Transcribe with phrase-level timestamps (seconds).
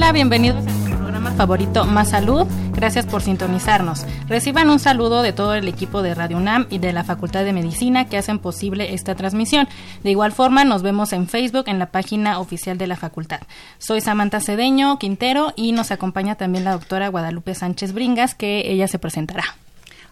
[0.00, 2.46] Hola, bienvenidos a su programa favorito Más Salud.
[2.72, 4.06] Gracias por sintonizarnos.
[4.28, 7.52] Reciban un saludo de todo el equipo de Radio UNAM y de la Facultad de
[7.52, 9.66] Medicina que hacen posible esta transmisión.
[10.04, 13.40] De igual forma, nos vemos en Facebook en la página oficial de la facultad.
[13.78, 18.86] Soy Samantha Cedeño Quintero y nos acompaña también la doctora Guadalupe Sánchez Bringas, que ella
[18.86, 19.56] se presentará.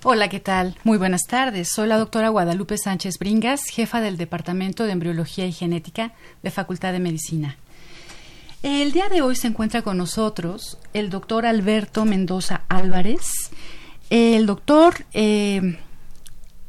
[0.02, 0.74] Hola, ¿qué tal?
[0.82, 1.68] Muy buenas tardes.
[1.72, 6.10] Soy la doctora Guadalupe Sánchez Bringas, jefa del Departamento de Embriología y Genética
[6.42, 7.56] de Facultad de Medicina.
[8.68, 13.22] El día de hoy se encuentra con nosotros el doctor Alberto Mendoza Álvarez.
[14.10, 15.78] El doctor eh,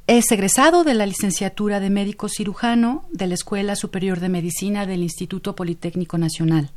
[0.06, 5.02] es egresado de la licenciatura de médico cirujano de la Escuela Superior de Medicina del
[5.02, 6.70] Instituto Politécnico Nacional.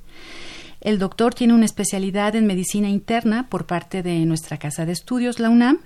[0.80, 5.38] El doctor tiene una especialidad en medicina interna por parte de nuestra casa de estudios,
[5.38, 5.80] la UNAM,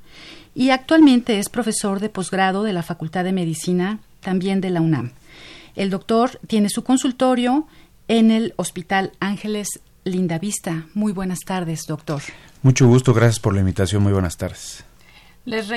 [0.55, 5.10] y actualmente es profesor de posgrado de la Facultad de Medicina, también de la UNAM.
[5.74, 7.66] El doctor tiene su consultorio
[8.08, 9.68] en el Hospital Ángeles
[10.05, 10.86] Lindavista.
[10.95, 12.23] Muy buenas tardes, doctor.
[12.62, 14.02] Mucho gusto, gracias por la invitación.
[14.02, 14.84] Muy buenas tardes.
[15.46, 15.68] Les,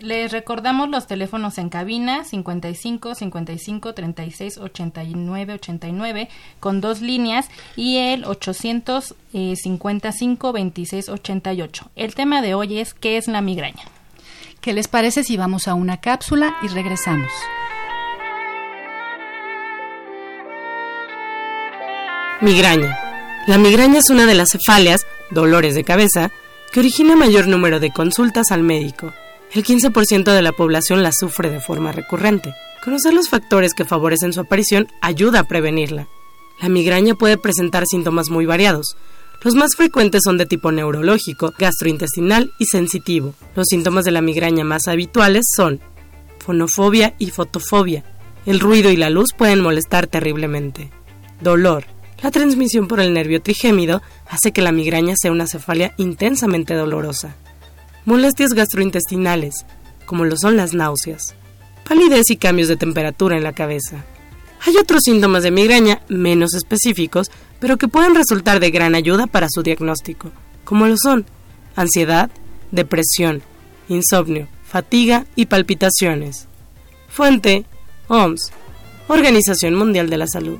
[0.00, 6.28] les, recordamos los teléfonos en cabina 55 55 36 89 89
[6.60, 11.90] con dos líneas y el 855 26 88.
[11.96, 13.82] El tema de hoy es ¿qué es la migraña?
[14.60, 17.32] ¿Qué les parece si vamos a una cápsula y regresamos?
[22.40, 22.96] Migraña.
[23.48, 26.30] La migraña es una de las cefaleas, dolores de cabeza,
[26.70, 29.12] que origina mayor número de consultas al médico.
[29.52, 32.54] El 15% de la población la sufre de forma recurrente.
[32.84, 36.06] Conocer los factores que favorecen su aparición ayuda a prevenirla.
[36.62, 38.96] La migraña puede presentar síntomas muy variados.
[39.42, 43.34] Los más frecuentes son de tipo neurológico, gastrointestinal y sensitivo.
[43.56, 45.80] Los síntomas de la migraña más habituales son
[46.38, 48.04] fonofobia y fotofobia.
[48.46, 50.92] El ruido y la luz pueden molestar terriblemente.
[51.40, 51.84] Dolor,
[52.22, 57.36] la transmisión por el nervio trigémido hace que la migraña sea una cefalia intensamente dolorosa.
[58.04, 59.66] Molestias gastrointestinales,
[60.06, 61.34] como lo son las náuseas.
[61.88, 64.04] Palidez y cambios de temperatura en la cabeza.
[64.66, 67.30] Hay otros síntomas de migraña menos específicos,
[67.60, 70.32] pero que pueden resultar de gran ayuda para su diagnóstico,
[70.64, 71.24] como lo son
[71.76, 72.30] ansiedad,
[72.72, 73.42] depresión,
[73.88, 76.48] insomnio, fatiga y palpitaciones.
[77.08, 77.64] Fuente
[78.08, 78.50] OMS,
[79.06, 80.58] Organización Mundial de la Salud.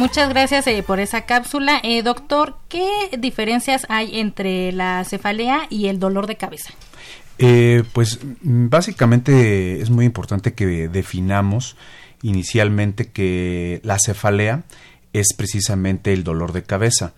[0.00, 1.78] Muchas gracias eh, por esa cápsula.
[1.82, 2.88] Eh, doctor, ¿qué
[3.18, 6.70] diferencias hay entre la cefalea y el dolor de cabeza?
[7.36, 11.76] Eh, pues básicamente es muy importante que definamos
[12.22, 14.62] inicialmente que la cefalea
[15.12, 17.12] es precisamente el dolor de cabeza.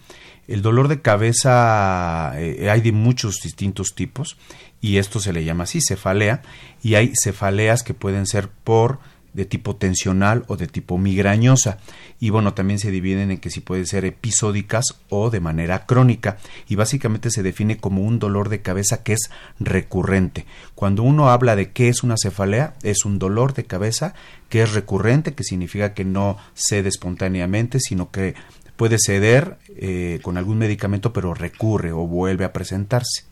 [0.48, 4.36] El dolor de cabeza hay de muchos distintos tipos
[4.80, 6.42] y esto se le llama así, cefalea,
[6.82, 8.98] y hay cefaleas que pueden ser por
[9.32, 11.78] de tipo tensional o de tipo migrañosa.
[12.20, 16.38] Y bueno, también se dividen en que si pueden ser episódicas o de manera crónica.
[16.68, 20.46] Y básicamente se define como un dolor de cabeza que es recurrente.
[20.74, 24.14] Cuando uno habla de qué es una cefalea, es un dolor de cabeza
[24.48, 28.34] que es recurrente, que significa que no cede espontáneamente, sino que
[28.76, 33.31] puede ceder eh, con algún medicamento, pero recurre o vuelve a presentarse.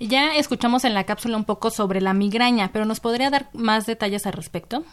[0.00, 3.86] Ya escuchamos en la cápsula un poco sobre la migraña, pero ¿nos podría dar más
[3.86, 4.84] detalles al respecto?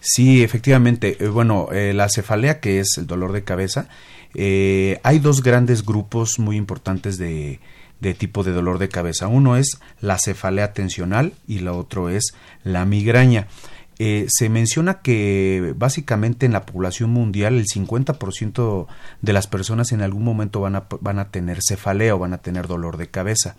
[0.00, 1.16] Sí, efectivamente.
[1.20, 3.88] Eh, bueno, eh, la cefalea, que es el dolor de cabeza,
[4.34, 7.60] eh, hay dos grandes grupos muy importantes de,
[8.00, 9.28] de tipo de dolor de cabeza.
[9.28, 12.34] Uno es la cefalea tensional y la otro es
[12.64, 13.48] la migraña.
[14.00, 18.86] Eh, se menciona que básicamente en la población mundial el 50%
[19.22, 22.38] de las personas en algún momento van a, van a tener cefalea o van a
[22.38, 23.56] tener dolor de cabeza.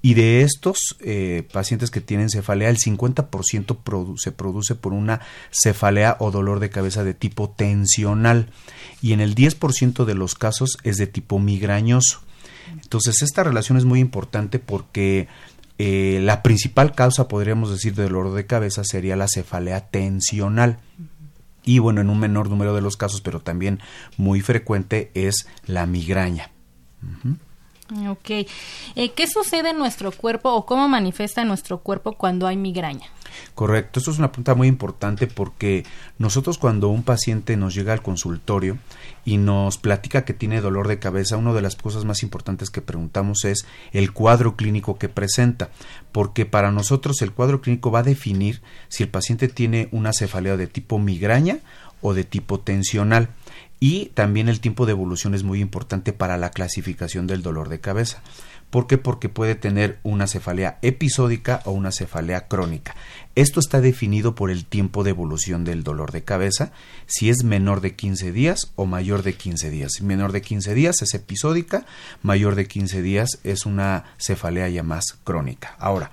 [0.00, 5.20] Y de estos eh, pacientes que tienen cefalea, el 50% se produce por una
[5.50, 8.48] cefalea o dolor de cabeza de tipo tensional.
[9.02, 12.22] Y en el 10% de los casos es de tipo migrañoso.
[12.72, 15.28] Entonces, esta relación es muy importante porque
[15.78, 20.78] eh, la principal causa, podríamos decir, de dolor de cabeza sería la cefalea tensional.
[21.64, 23.80] Y bueno, en un menor número de los casos, pero también
[24.16, 26.50] muy frecuente, es la migraña.
[28.08, 28.30] Ok.
[28.30, 33.06] Eh, ¿Qué sucede en nuestro cuerpo o cómo manifiesta nuestro cuerpo cuando hay migraña?
[33.54, 35.84] Correcto, esto es una pregunta muy importante porque
[36.18, 38.78] nosotros cuando un paciente nos llega al consultorio
[39.24, 42.80] y nos platica que tiene dolor de cabeza, una de las cosas más importantes que
[42.80, 45.70] preguntamos es el cuadro clínico que presenta,
[46.12, 50.56] porque para nosotros el cuadro clínico va a definir si el paciente tiene una cefalea
[50.56, 51.58] de tipo migraña
[52.00, 53.28] o de tipo tensional.
[53.84, 57.80] Y también el tiempo de evolución es muy importante para la clasificación del dolor de
[57.80, 58.22] cabeza.
[58.70, 58.96] ¿Por qué?
[58.96, 62.96] Porque puede tener una cefalea episódica o una cefalea crónica.
[63.34, 66.72] Esto está definido por el tiempo de evolución del dolor de cabeza,
[67.04, 70.00] si es menor de 15 días o mayor de 15 días.
[70.00, 71.84] Menor de 15 días es episódica,
[72.22, 75.76] mayor de 15 días es una cefalea ya más crónica.
[75.78, 76.10] Ahora,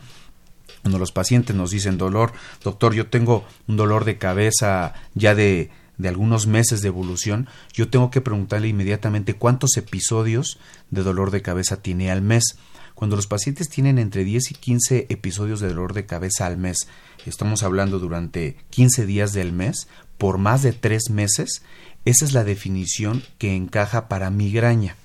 [0.81, 2.33] cuando los pacientes nos dicen dolor,
[2.65, 5.71] doctor, yo tengo un dolor de cabeza ya de
[6.01, 10.57] de algunos meses de evolución, yo tengo que preguntarle inmediatamente cuántos episodios
[10.89, 12.57] de dolor de cabeza tiene al mes.
[12.95, 16.87] Cuando los pacientes tienen entre 10 y 15 episodios de dolor de cabeza al mes,
[17.25, 19.87] estamos hablando durante 15 días del mes,
[20.17, 21.63] por más de 3 meses,
[22.05, 24.95] esa es la definición que encaja para migraña.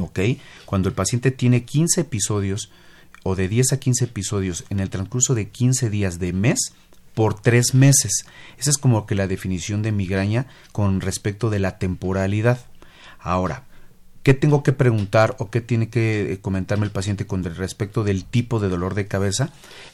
[0.00, 0.20] ¿Ok?
[0.64, 2.70] Cuando el paciente tiene 15 episodios
[3.22, 6.72] o de 10 a 15 episodios en el transcurso de 15 días de mes,
[7.14, 8.24] por tres meses.
[8.58, 12.60] Esa es como que la definición de migraña con respecto de la temporalidad.
[13.18, 13.64] Ahora,
[14.22, 18.24] ¿qué tengo que preguntar o qué tiene que eh, comentarme el paciente con respecto del
[18.24, 19.50] tipo de dolor de cabeza?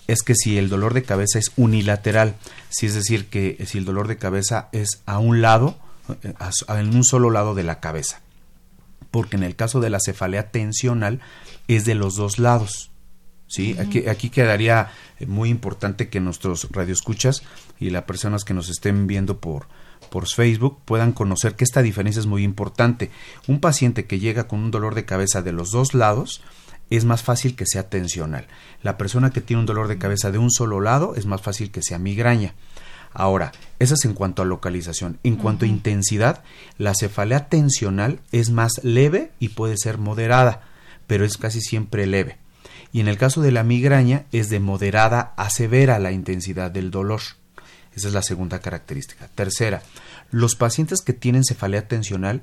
[0.07, 2.37] Es que si el dolor de cabeza es unilateral,
[2.69, 5.77] si es decir, que si el dolor de cabeza es a un lado,
[6.23, 6.35] eh,
[6.69, 8.21] en un solo lado de la cabeza.
[9.11, 11.21] Porque en el caso de la cefalea tensional
[11.69, 12.91] es de los dos lados.
[13.47, 13.77] ¿Sí?
[13.79, 17.43] aquí, aquí quedaría eh, muy importante que nuestros radioescuchas
[17.79, 19.69] y las personas que nos estén viendo por,
[20.11, 23.11] por Facebook puedan conocer que esta diferencia es muy importante.
[23.47, 26.43] Un paciente que llega con un dolor de cabeza de los dos lados
[26.91, 28.47] es más fácil que sea tensional.
[28.83, 31.71] La persona que tiene un dolor de cabeza de un solo lado es más fácil
[31.71, 32.55] que sea migraña.
[33.13, 35.19] Ahora, eso es en cuanto a localización.
[35.23, 36.45] En cuanto a intensidad,
[36.77, 40.61] la cefalea tensional es más leve y puede ser moderada,
[41.07, 42.37] pero es casi siempre leve
[42.97, 46.91] y en el caso de la migraña es de moderada a severa la intensidad del
[46.91, 47.21] dolor.
[47.95, 49.29] Esa es la segunda característica.
[49.35, 49.83] Tercera,
[50.31, 52.41] los pacientes que tienen cefalea tensional,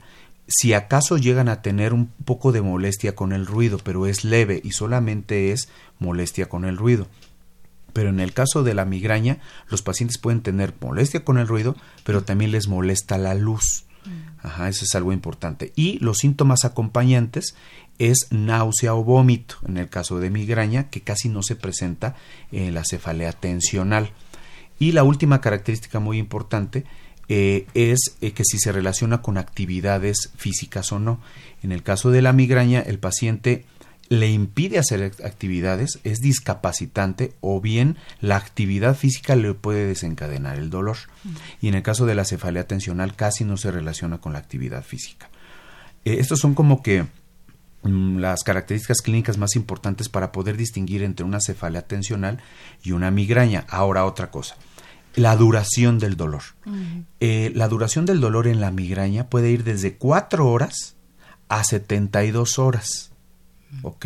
[0.47, 4.61] si acaso llegan a tener un poco de molestia con el ruido, pero es leve
[4.63, 7.07] y solamente es molestia con el ruido.
[7.91, 9.39] Pero en el caso de la migraña,
[9.69, 13.85] los pacientes pueden tener molestia con el ruido, pero también les molesta la luz.
[14.43, 15.71] Ajá, eso es algo importante.
[15.75, 17.55] Y los síntomas acompañantes
[17.97, 22.15] es náusea o vómito, en el caso de migraña, que casi no se presenta
[22.51, 24.11] en la cefalea tensional.
[24.79, 26.83] Y la última característica muy importante
[27.29, 31.21] eh, es eh, que si se relaciona con actividades físicas o no.
[31.61, 33.65] En el caso de la migraña, el paciente
[34.09, 40.69] le impide hacer actividades, es discapacitante o bien la actividad física le puede desencadenar el
[40.69, 40.97] dolor.
[41.61, 44.83] Y en el caso de la cefalea tensional casi no se relaciona con la actividad
[44.83, 45.29] física.
[46.05, 47.05] Eh, estos son como que
[47.83, 52.39] Mm, las características clínicas más importantes para poder distinguir entre una cefalea tensional
[52.81, 53.65] y una migraña.
[53.69, 54.55] Ahora otra cosa,
[55.15, 56.43] la duración del dolor.
[57.19, 60.95] Eh, la duración del dolor en la migraña puede ir desde 4 horas
[61.49, 63.11] a 72 horas.
[63.81, 64.05] ¿Ok?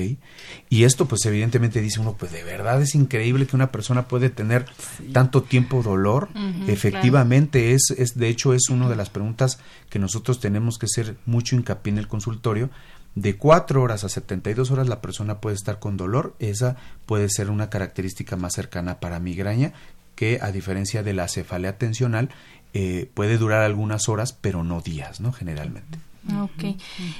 [0.70, 4.30] Y esto pues evidentemente dice uno, pues de verdad es increíble que una persona puede
[4.30, 4.66] tener
[5.14, 6.30] tanto tiempo dolor.
[6.68, 9.60] Efectivamente es, es, de hecho es una de las preguntas
[9.90, 12.70] que nosotros tenemos que hacer mucho hincapié en el consultorio
[13.18, 16.76] de 4 horas a 72 horas la persona puede estar con dolor, esa
[17.08, 19.74] puede ser una característica más cercana para migraña
[20.14, 22.30] que a diferencia de la cefalea tensional
[22.74, 25.34] eh, puede durar algunas horas pero no días, ¿no?
[25.34, 25.98] Generalmente.
[26.44, 26.64] Ok.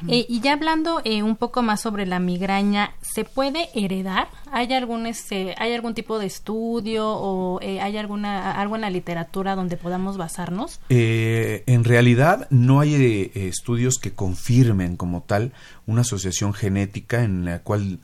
[0.08, 4.28] Eh, y ya hablando eh, un poco más sobre la migraña, ¿se puede heredar?
[4.52, 8.90] ¿Hay algún, este, ¿hay algún tipo de estudio o eh, hay alguna, algo en la
[8.90, 10.80] literatura donde podamos basarnos?
[10.90, 15.52] en realidad no hay estudios que confirmen como tal
[15.86, 18.00] una asociación genética en la cual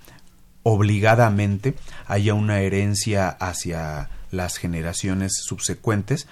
[0.64, 1.76] obligadamente
[2.08, 6.28] haya una herencia hacia las generaciones subsecuentes.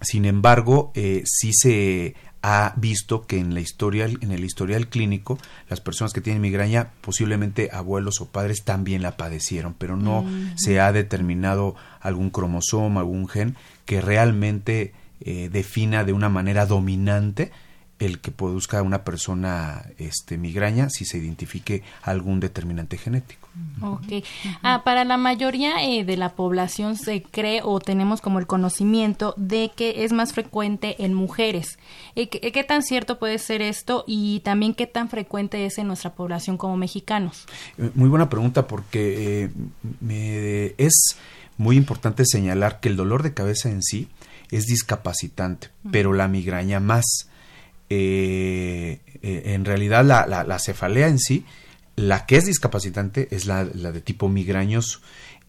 [0.00, 5.38] Sin embargo, eh, sí se ha visto que en la historia, en el historial clínico,
[5.70, 10.80] las personas que tienen migraña, posiblemente abuelos o padres también la padecieron, pero no se
[10.80, 13.56] ha determinado algún cromosoma, algún gen
[13.86, 17.52] que realmente eh, defina de una manera dominante
[18.00, 23.41] el que produzca una persona este, migraña si se identifique algún determinante genético.
[23.82, 24.24] Ok.
[24.62, 29.34] Ah, para la mayoría eh, de la población se cree o tenemos como el conocimiento
[29.36, 31.78] de que es más frecuente en mujeres.
[32.14, 36.14] Eh, ¿qué, tan cierto puede ser esto y también qué tan frecuente es en nuestra
[36.14, 37.46] población como mexicanos?
[37.76, 39.50] Eh, muy buena pregunta porque
[40.00, 41.16] me, es
[41.58, 44.08] muy importante señalar que el dolor de cabeza en sí
[44.50, 47.28] es discapacitante, pero la migraña más.
[47.90, 51.44] en realidad la, la cefalea en sí
[51.96, 55.00] la que es discapacitante es la, de tipo migrañoso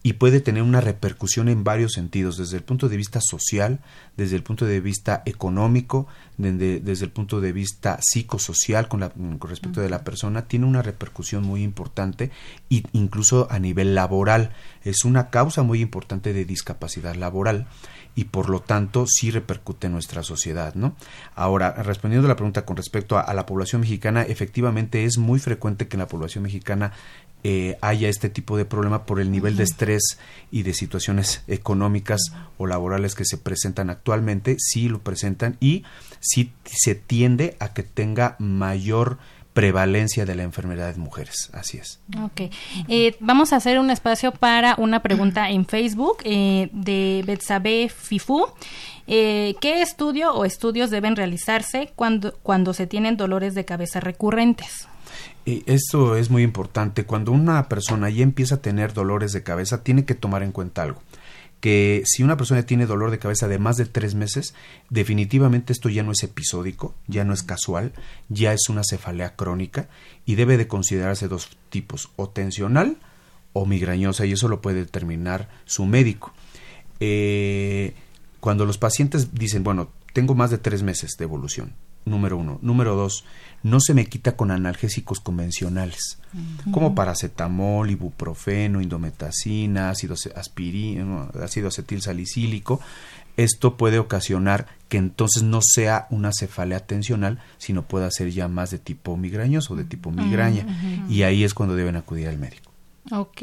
[0.06, 3.80] y puede tener una repercusión en varios sentidos, desde el punto de vista social,
[4.18, 6.06] desde el punto de vista económico,
[6.36, 10.82] desde, el punto de vista psicosocial con, la, con respecto de la persona, tiene una
[10.82, 12.30] repercusión muy importante
[12.68, 14.52] e incluso a nivel laboral.
[14.84, 17.66] Es una causa muy importante de discapacidad laboral
[18.14, 20.94] y por lo tanto sí repercute en nuestra sociedad, ¿no?
[21.34, 25.88] Ahora, respondiendo a la pregunta con respecto a, la población mexicana, efectivamente es muy frecuente
[25.88, 26.92] que en la población mexicana
[27.44, 30.18] eh, haya este tipo de problema por el nivel de estrés
[30.50, 32.20] y de situaciones económicas
[32.58, 35.84] o laborales que se presentan actualmente, sí lo presentan y
[36.20, 39.18] sí se tiende a que tenga mayor
[39.54, 41.48] prevalencia de la enfermedad en mujeres.
[41.54, 42.00] Así es.
[42.20, 42.52] Ok.
[42.88, 48.46] Eh, vamos a hacer un espacio para una pregunta en Facebook eh, de Betsabe Fifu.
[49.06, 54.88] Eh, ¿Qué estudio o estudios deben realizarse cuando, cuando se tienen dolores de cabeza recurrentes?
[55.46, 57.04] Esto es muy importante.
[57.04, 60.82] Cuando una persona ya empieza a tener dolores de cabeza, tiene que tomar en cuenta
[60.82, 61.02] algo
[61.64, 64.54] que si una persona tiene dolor de cabeza de más de tres meses,
[64.90, 67.94] definitivamente esto ya no es episódico, ya no es casual,
[68.28, 69.88] ya es una cefalea crónica
[70.26, 72.98] y debe de considerarse dos tipos, o tensional
[73.54, 76.34] o migrañosa, y eso lo puede determinar su médico.
[77.00, 77.94] Eh,
[78.40, 81.72] cuando los pacientes dicen, bueno, tengo más de tres meses de evolución,
[82.04, 82.58] número uno.
[82.60, 83.24] Número dos,
[83.64, 86.18] no se me quita con analgésicos convencionales,
[86.70, 92.80] como paracetamol, ibuprofeno, indometacina, ácido, aspirina, ácido acetil salicílico.
[93.38, 98.70] Esto puede ocasionar que entonces no sea una cefalea tensional, sino pueda ser ya más
[98.70, 100.66] de tipo migrañoso o de tipo migraña.
[101.08, 102.73] Y ahí es cuando deben acudir al médico.
[103.10, 103.42] Ok.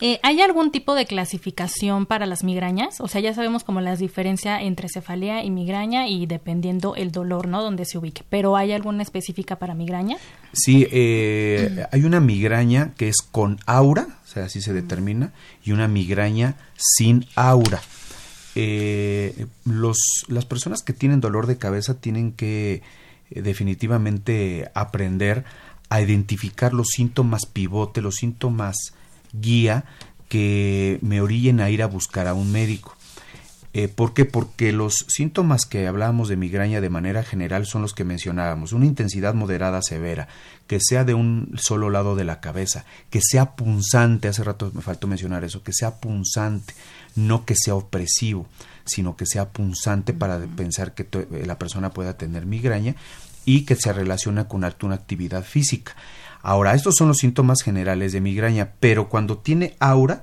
[0.00, 3.00] Eh, ¿Hay algún tipo de clasificación para las migrañas?
[3.00, 7.46] O sea, ya sabemos como la diferencia entre cefalea y migraña y dependiendo el dolor,
[7.46, 7.62] ¿no?
[7.62, 8.22] Donde se ubique.
[8.30, 10.16] ¿Pero hay alguna específica para migraña?
[10.54, 15.32] Sí, eh, hay una migraña que es con aura, o sea, así se determina,
[15.62, 17.82] y una migraña sin aura.
[18.54, 22.82] Eh, los, las personas que tienen dolor de cabeza tienen que
[23.30, 25.44] definitivamente aprender
[25.88, 28.94] a identificar los síntomas pivote, los síntomas
[29.32, 29.84] guía
[30.28, 32.96] que me orillen a ir a buscar a un médico.
[33.76, 34.24] Eh, ¿Por qué?
[34.24, 38.72] Porque los síntomas que hablábamos de migraña de manera general son los que mencionábamos.
[38.72, 40.28] Una intensidad moderada severa,
[40.68, 44.80] que sea de un solo lado de la cabeza, que sea punzante, hace rato me
[44.80, 46.72] faltó mencionar eso, que sea punzante,
[47.16, 48.46] no que sea opresivo,
[48.84, 51.06] sino que sea punzante para pensar que
[51.44, 52.94] la persona pueda tener migraña
[53.44, 55.94] y que se relaciona con alguna actividad física.
[56.42, 60.20] Ahora, estos son los síntomas generales de migraña, pero cuando tiene aura,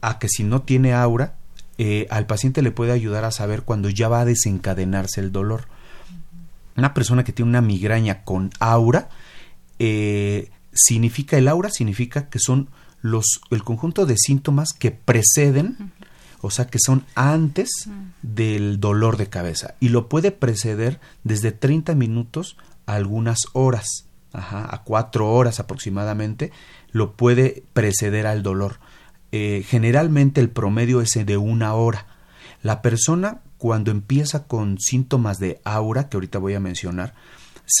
[0.00, 1.34] a que si no tiene aura,
[1.78, 5.66] eh, al paciente le puede ayudar a saber cuando ya va a desencadenarse el dolor.
[6.76, 9.08] Una persona que tiene una migraña con aura,
[9.78, 12.68] eh, significa el aura, significa que son
[13.00, 15.92] los, el conjunto de síntomas que preceden
[16.40, 17.88] o sea que son antes
[18.22, 24.82] del dolor de cabeza y lo puede preceder desde 30 minutos a algunas horas, a
[24.84, 26.52] cuatro horas aproximadamente,
[26.92, 28.78] lo puede preceder al dolor.
[29.32, 32.06] Eh, generalmente el promedio es de una hora.
[32.62, 37.14] La persona cuando empieza con síntomas de aura, que ahorita voy a mencionar,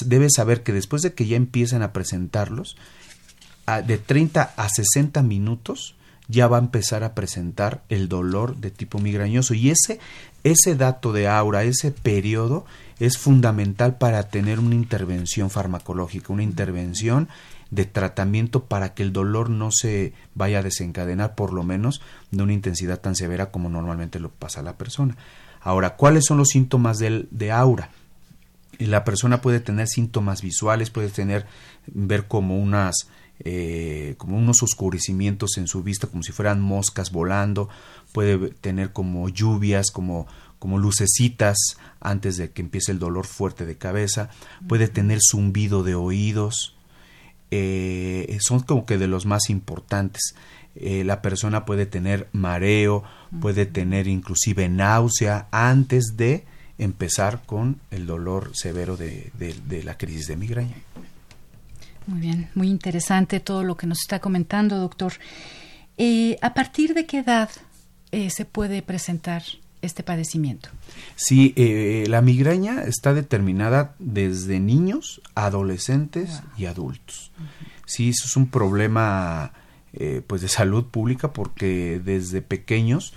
[0.04, 2.76] debe saber que después de que ya empiezan a presentarlos,
[3.86, 5.94] de 30 a 60 minutos
[6.28, 9.54] ya va a empezar a presentar el dolor de tipo migrañoso.
[9.54, 9.98] Y ese,
[10.44, 12.66] ese dato de aura, ese periodo,
[13.00, 17.28] es fundamental para tener una intervención farmacológica, una intervención
[17.70, 22.42] de tratamiento para que el dolor no se vaya a desencadenar, por lo menos de
[22.42, 25.16] una intensidad tan severa como normalmente lo pasa a la persona.
[25.60, 27.90] Ahora, ¿cuáles son los síntomas del, de aura?
[28.78, 31.46] La persona puede tener síntomas visuales, puede tener,
[31.86, 33.08] ver como unas
[33.40, 37.68] eh, como unos oscurecimientos en su vista, como si fueran moscas volando,
[38.12, 40.26] puede tener como lluvias, como,
[40.58, 41.56] como lucecitas
[42.00, 44.30] antes de que empiece el dolor fuerte de cabeza,
[44.66, 46.74] puede tener zumbido de oídos,
[47.50, 50.34] eh, son como que de los más importantes.
[50.74, 53.02] Eh, la persona puede tener mareo,
[53.40, 56.44] puede tener inclusive náusea antes de
[56.78, 59.32] empezar con el dolor severo de,
[59.84, 60.76] la crisis de migraña.
[62.08, 65.12] Muy bien, muy interesante todo lo que nos está comentando, doctor.
[65.98, 67.50] Eh, ¿A partir de qué edad
[68.12, 69.42] eh, se puede presentar
[69.82, 70.70] este padecimiento?
[71.16, 71.54] Sí,
[72.08, 77.30] la migraña está determinada desde niños, adolescentes y adultos.
[77.84, 79.52] Sí, eso es un problema
[79.92, 83.12] eh, pues de salud pública porque desde pequeños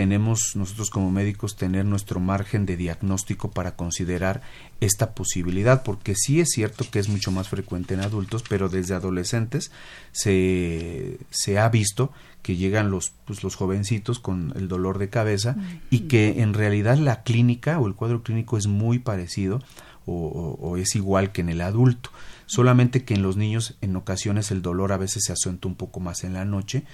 [0.00, 4.40] tenemos nosotros como médicos tener nuestro margen de diagnóstico para considerar
[4.80, 8.94] esta posibilidad porque sí es cierto que es mucho más frecuente en adultos pero desde
[8.94, 9.70] adolescentes
[10.12, 15.54] se, se ha visto que llegan los, pues, los jovencitos con el dolor de cabeza
[15.90, 19.60] y que en realidad la clínica o el cuadro clínico es muy parecido
[20.06, 22.10] o es igual que en el adulto.
[22.46, 26.00] Solamente que en los niños en ocasiones el dolor a veces se asunta un poco
[26.00, 26.84] más en la noche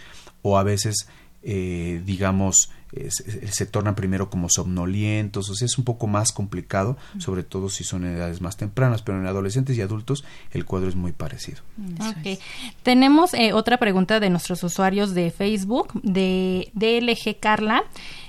[0.43, 1.09] o a veces
[1.49, 2.71] eh, digamos
[3.11, 7.85] se, tornan primero como somnolientos, o sea, es un poco más complicado, sobre todo si
[7.85, 11.59] son en edades más tempranas, pero en adolescentes y adultos el cuadro es muy parecido.
[12.19, 12.39] Okay.
[12.83, 17.85] Tenemos eh, otra pregunta de nuestros usuarios de Facebook, de DLG Carla.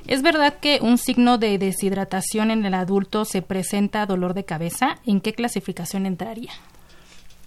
[0.06, 4.98] ¿Es verdad que un signo de deshidratación en el adulto se presenta dolor de cabeza?
[5.06, 6.52] ¿En qué clasificación entraría?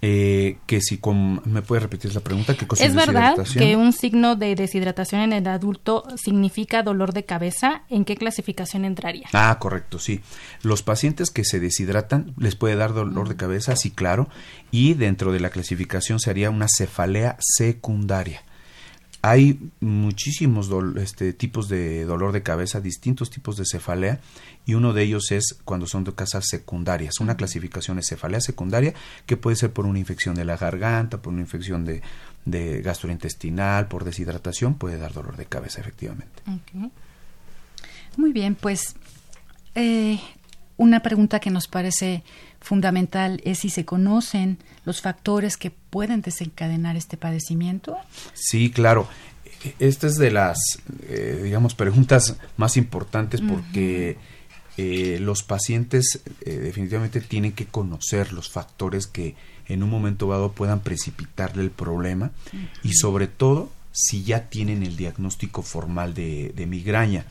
[0.03, 0.99] Eh, que si
[1.45, 5.35] me puede repetir la pregunta qué cosa es, verdad que un signo de deshidratación en
[5.35, 10.21] el adulto significa dolor de cabeza en qué clasificación entraría ah correcto sí.
[10.63, 14.29] Los pacientes que se deshidratan les puede dar dolor de cabeza sí claro.
[14.71, 18.43] Y dentro de la clasificación sería una cefalea secundaria
[19.23, 24.21] hay muchísimos este, tipos de dolor de cabeza, distintos tipos de cefalea,
[24.65, 27.21] y uno de ellos es cuando son de casas secundarias.
[27.21, 28.95] Una clasificación es cefalea secundaria,
[29.27, 32.03] que puede ser por una infección de la garganta, por una infección de,
[32.83, 36.43] gastrointestinal, por deshidratación, puede dar dolor de cabeza, efectivamente.
[38.17, 38.97] Muy bien, pues
[39.75, 40.19] eh,
[40.79, 42.23] una pregunta que nos parece
[42.61, 47.97] fundamental es si se conocen los factores que pueden desencadenar este padecimiento.
[48.35, 49.09] Sí, claro.
[49.79, 50.59] Esta es de las,
[51.09, 54.17] eh, digamos, preguntas más importantes porque
[54.79, 59.35] eh, los pacientes eh, definitivamente tienen que conocer los factores que
[59.67, 62.31] en un momento dado puedan precipitarle el problema
[62.83, 67.25] y sobre todo si ya tienen el diagnóstico formal de, migraña.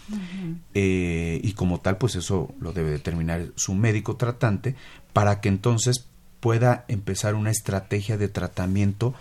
[0.74, 4.76] Eh, y como tal, pues eso lo debe determinar su médico tratante
[5.14, 6.08] para que entonces
[6.40, 9.14] pueda empezar una estrategia de tratamiento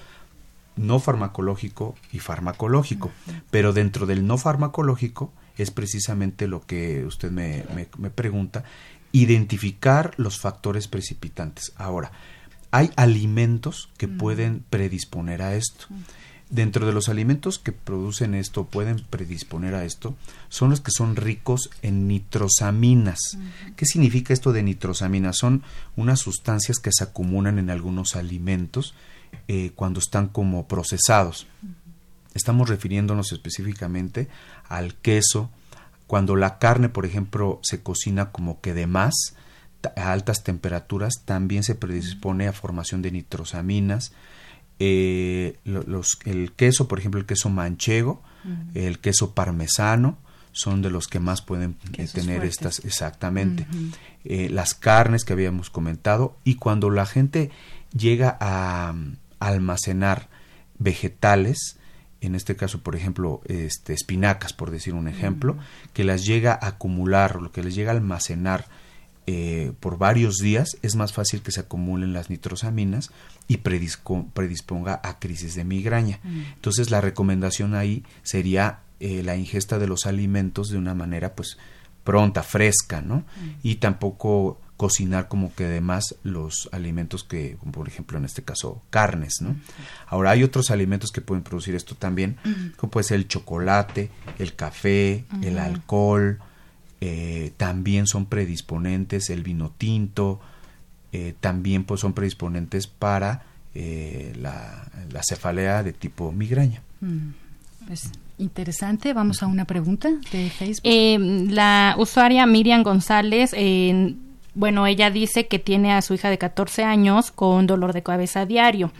[0.76, 3.10] no farmacológico y farmacológico.
[3.50, 7.64] Pero dentro del no farmacológico es precisamente lo que usted me,
[7.98, 8.64] me pregunta,
[9.12, 11.72] identificar los factores precipitantes.
[11.76, 12.12] Ahora,
[12.70, 15.86] hay alimentos que pueden predisponer a esto.
[16.50, 20.16] Dentro de los alimentos que producen esto, pueden predisponer a esto,
[20.48, 23.18] son los que son ricos en nitrosaminas.
[23.76, 25.36] ¿Qué significa esto de nitrosaminas?
[25.36, 25.62] Son
[25.94, 28.94] unas sustancias que se acumulan en algunos alimentos
[29.46, 31.46] eh, cuando están como procesados.
[32.32, 34.28] Estamos refiriéndonos específicamente
[34.68, 35.50] al queso,
[36.06, 39.34] cuando la carne, por ejemplo, se cocina como que de más,
[39.96, 44.12] a altas temperaturas, también se predispone a formación de nitrosaminas
[44.78, 48.22] eh, los, el queso, por ejemplo, el queso manchego,
[48.74, 50.16] el queso parmesano,
[50.52, 53.66] son de los que más pueden eh, tener estas exactamente.
[54.24, 57.50] Eh, las carnes que habíamos comentado y cuando la gente
[57.96, 58.94] llega a,
[59.40, 60.28] almacenar
[60.80, 61.78] vegetales,
[62.20, 65.56] en este caso, por ejemplo, este, espinacas, por decir un ejemplo,
[65.92, 68.66] que las llega a acumular lo que les llega a almacenar
[69.30, 73.10] eh, por varios días, es más fácil que se acumulen las nitrosaminas
[73.46, 76.18] y predisponga a crisis de migraña.
[76.22, 76.40] Mm.
[76.54, 81.58] Entonces, la recomendación ahí sería eh, la ingesta de los alimentos de una manera, pues,
[82.04, 83.16] pronta, fresca, ¿no?
[83.16, 83.50] Mm.
[83.64, 88.80] Y tampoco cocinar como que además los alimentos que, como por ejemplo en este caso,
[88.88, 89.56] carnes, ¿no?
[90.06, 92.38] Ahora hay otros alimentos que pueden producir esto también,
[92.76, 96.38] como puede ser el chocolate, el café, el alcohol,
[97.00, 100.40] eh, también son predisponentes, el vino tinto,
[101.12, 103.42] eh, también pues, son predisponentes para
[103.74, 104.90] eh, la,
[105.22, 106.82] cefalea de tipo migraña.
[107.00, 107.30] Mm,
[107.86, 109.12] pues interesante.
[109.12, 111.52] Vamos a una pregunta de Facebook.
[111.52, 113.52] la usuaria Miriam González
[114.58, 118.44] bueno, ella dice que tiene a su hija de 14 años con dolor de cabeza
[118.44, 118.90] diario.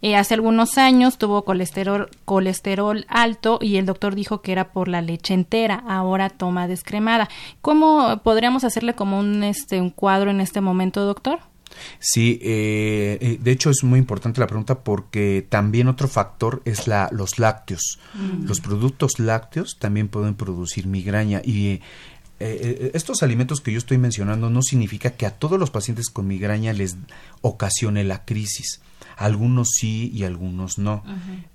[0.00, 4.88] Eh, hace algunos años tuvo colesterol, colesterol alto y el doctor dijo que era por
[4.88, 5.84] la leche entera.
[5.86, 7.28] Ahora toma descremada.
[7.60, 11.40] ¿Cómo podríamos hacerle como un, este, un cuadro en este momento, doctor?
[11.98, 16.86] Sí, eh, eh, de hecho es muy importante la pregunta porque también otro factor es
[16.86, 17.98] la, los lácteos.
[18.14, 18.46] Mm.
[18.46, 21.80] Los productos lácteos también pueden producir migraña y
[22.44, 26.26] eh, estos alimentos que yo estoy mencionando no significa que a todos los pacientes con
[26.26, 26.96] migraña les
[27.40, 28.80] ocasione la crisis.
[29.16, 31.04] Algunos sí y algunos no.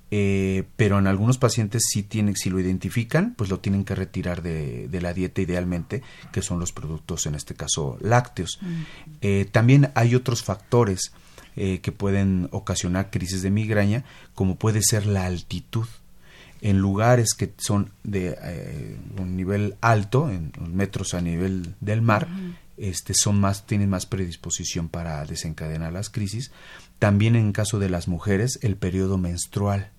[0.09, 4.41] Eh, pero en algunos pacientes sí tienen, si lo identifican, pues lo tienen que retirar
[4.41, 8.59] de, la dieta idealmente, que son los productos, en este caso, lácteos.
[9.21, 11.11] Eh, también hay otros factores
[11.55, 15.87] eh, que pueden ocasionar crisis de migraña, como puede ser la altitud.
[16.61, 22.27] En lugares que son de un nivel alto, en metros a nivel del mar,
[22.77, 26.51] este, son más, tienen más predisposición para desencadenar las crisis.
[26.99, 29.91] También en caso de las mujeres, el periodo menstrual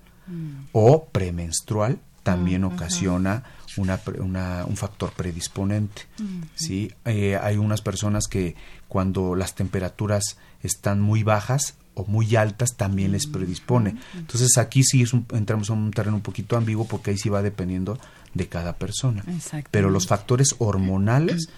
[0.72, 3.44] o premenstrual también mm, ocasiona
[3.78, 6.02] una, un factor predisponente.
[6.18, 6.92] Mm, ¿sí?
[7.04, 8.54] Eh, hay unas personas que
[8.86, 13.96] cuando las temperaturas están muy bajas o muy altas también les mm, predispone.
[14.14, 17.42] Entonces aquí sí es entramos en un terreno un poquito ambiguo porque ahí sí va
[17.42, 17.98] dependiendo
[18.34, 19.24] de cada persona.
[19.70, 21.48] Pero los factores hormonales,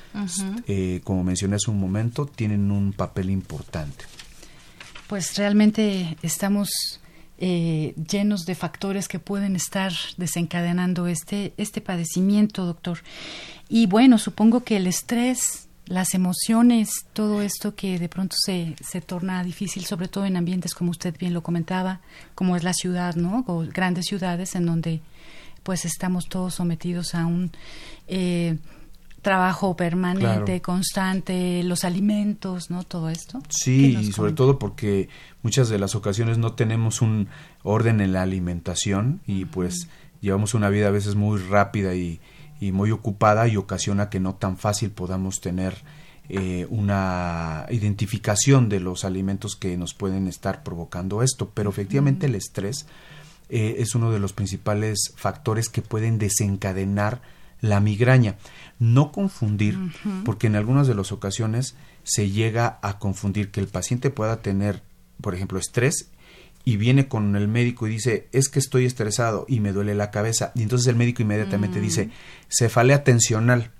[0.66, 4.04] eh, como mencioné hace un momento, tienen un papel importante.
[5.06, 7.00] Pues realmente estamos
[7.38, 12.98] eh, llenos de factores que pueden estar desencadenando este, este padecimiento, doctor.
[13.68, 19.00] Y bueno, supongo que el estrés, las emociones, todo esto que de pronto se, se
[19.00, 22.00] torna difícil, sobre todo en ambientes como usted bien lo comentaba,
[22.36, 23.44] como es la ciudad, ¿no?
[23.48, 25.00] O grandes ciudades en donde
[25.64, 27.50] pues estamos todos sometidos a un
[28.06, 28.58] eh,
[29.20, 32.84] trabajo permanente, constante, los alimentos, ¿no?
[32.84, 33.42] Todo esto.
[33.48, 35.08] Sí, y sobre todo porque
[35.42, 37.26] muchas de las ocasiones no tenemos un
[37.64, 39.88] orden en la alimentación y pues
[40.20, 42.20] llevamos una vida a veces muy rápida y,
[42.60, 45.74] y, muy ocupada y ocasiona que no tan fácil podamos tener
[46.28, 51.50] eh, una identificación de los alimentos que nos pueden estar provocando esto.
[51.54, 52.86] Pero efectivamente el estrés
[53.48, 57.20] eh, es uno de los principales factores que pueden desencadenar
[57.60, 58.36] la migraña.
[58.78, 59.76] No confundir,
[60.24, 64.82] porque en algunas de las ocasiones se llega a confundir que el paciente pueda tener,
[65.20, 66.10] por ejemplo, estrés
[66.64, 70.10] y viene con el médico y dice, es que estoy estresado y me duele la
[70.10, 70.52] cabeza.
[70.54, 71.82] Y entonces el médico inmediatamente mm.
[71.82, 72.10] dice,
[72.48, 73.70] cefalea tensional.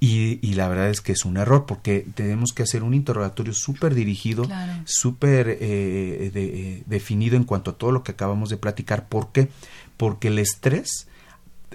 [0.00, 3.52] y, y, la verdad es que es un error porque tenemos que hacer un interrogatorio
[3.52, 4.48] súper dirigido,
[4.86, 9.08] súper eh, eh, definido en cuanto a todo lo que acabamos de platicar.
[9.08, 9.50] ¿Por qué?
[9.98, 11.08] Porque el estrés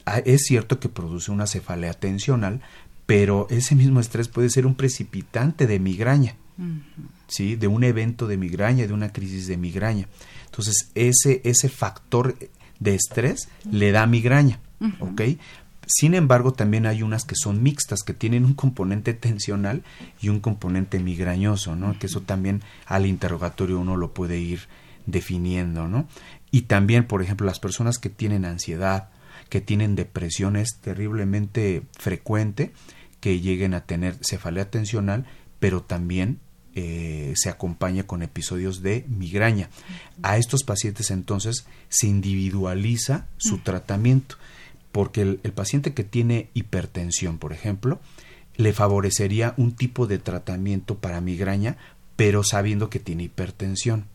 [0.05, 2.61] Ah, es cierto que produce una cefalea tensional,
[3.05, 6.35] pero ese mismo estrés puede ser un precipitante de migraña,
[7.27, 7.55] ¿sí?
[7.55, 10.07] De un evento de migraña, de una crisis de migraña.
[10.55, 12.37] Entonces, ese, ese factor
[12.79, 14.61] de estrés le da migraña,
[15.01, 15.21] ¿ok?
[15.85, 19.83] Sin embargo, también hay unas que son mixtas, que tienen un componente tensional
[20.21, 21.99] y un componente migrañoso, ¿no?
[21.99, 24.61] Que eso también al interrogatorio uno lo puede ir
[25.05, 26.07] definiendo, ¿no?
[26.51, 29.09] Y también, por ejemplo, las personas que tienen ansiedad,
[29.49, 32.71] que tienen depresión es terriblemente frecuente
[33.19, 35.25] que lleguen a tener cefalea tensional,
[35.59, 36.39] pero también
[36.77, 39.69] eh, se acompaña con episodios de migraña.
[40.21, 44.35] A estos pacientes entonces se individualiza su tratamiento,
[44.91, 48.01] porque el, paciente que tiene hipertensión, por ejemplo,
[48.57, 51.77] le favorecería un tipo de tratamiento para migraña,
[52.17, 54.07] pero sabiendo que tiene hipertensión.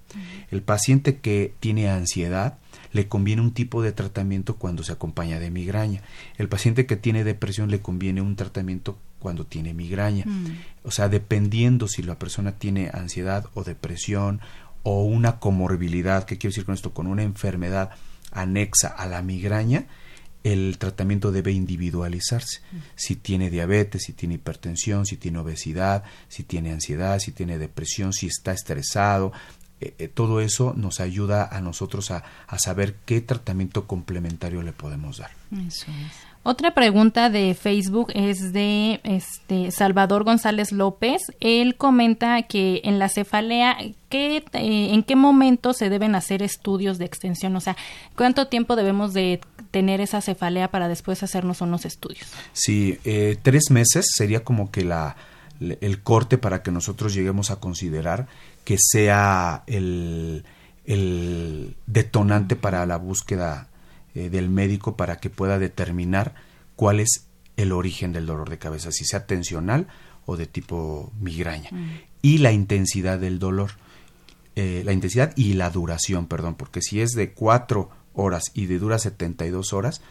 [0.51, 2.59] El paciente que tiene ansiedad,
[2.93, 6.03] le conviene un tipo de tratamiento cuando se acompaña de migraña.
[6.37, 10.25] El paciente que tiene depresión le conviene un tratamiento cuando tiene migraña.
[10.27, 10.47] Mm.
[10.83, 14.41] O sea, dependiendo si la persona tiene ansiedad o depresión
[14.83, 16.93] o una comorbilidad, ¿qué quiero decir con esto?
[16.93, 17.91] Con una enfermedad
[18.33, 19.87] anexa a la migraña,
[20.43, 22.61] el tratamiento debe individualizarse.
[22.73, 22.77] Mm.
[22.97, 28.13] Si tiene diabetes, si tiene hipertensión, si tiene obesidad, si tiene ansiedad, si tiene depresión,
[28.13, 29.33] si está estresado,
[29.81, 32.23] eh, eh, todo eso nos ayuda a nosotros a,
[32.59, 35.31] saber qué tratamiento complementario le podemos dar.
[36.43, 41.21] Otra pregunta de Facebook es de este Salvador González López.
[41.41, 43.77] Él comenta que en la cefalea,
[44.09, 47.55] ¿qué, eh, ¿en qué momento se deben hacer estudios de extensión?
[47.57, 47.77] O sea,
[48.17, 52.27] ¿cuánto tiempo debemos de tener esa cefalea para después hacernos unos estudios?
[52.55, 52.99] Sí,
[53.43, 55.17] tres meses sería como que la,
[55.61, 58.27] el corte para que nosotros lleguemos a considerar
[58.65, 60.45] que sea el,
[60.87, 63.70] el detonante para la búsqueda
[64.15, 66.35] eh, del médico para que pueda determinar
[66.77, 69.87] cuál es el origen del dolor de cabeza, si sea tensional
[70.27, 71.71] o de tipo migraña.
[72.23, 73.73] Y la intensidad del dolor.
[74.57, 78.79] Eh, la intensidad y la duración, perdón, porque si es de cuatro horas y de
[78.79, 80.03] dura 72 horas,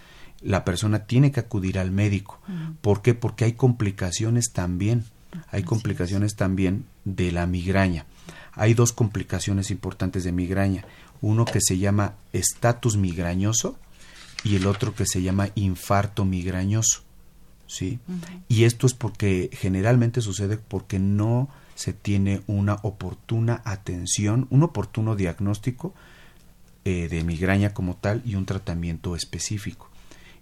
[0.42, 2.40] la persona tiene que acudir al médico.
[2.82, 3.14] ¿Por qué?
[3.14, 5.06] Porque hay complicaciones también.
[5.52, 8.06] Hay complicaciones también de la migraña.
[8.54, 10.86] Hay dos complicaciones importantes de migraña.
[11.22, 13.78] Uno que se llama estatus migrañoso
[14.44, 17.02] y el otro que se llama infarto migrañoso.
[17.68, 18.00] ¿sí?
[18.48, 25.16] Y esto es porque generalmente sucede porque no se tiene una oportuna atención, un oportuno
[25.16, 25.94] diagnóstico
[26.84, 29.90] eh, de migraña como tal y un tratamiento específico.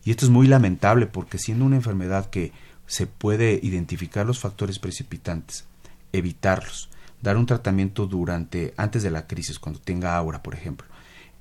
[0.04, 2.54] Y esto es muy lamentable porque siendo una enfermedad que
[2.86, 5.66] se puede identificar los factores precipitantes,
[6.14, 6.90] evitarlos,
[7.22, 10.88] dar un tratamiento durante, antes de la crisis, cuando tenga aura, por ejemplo,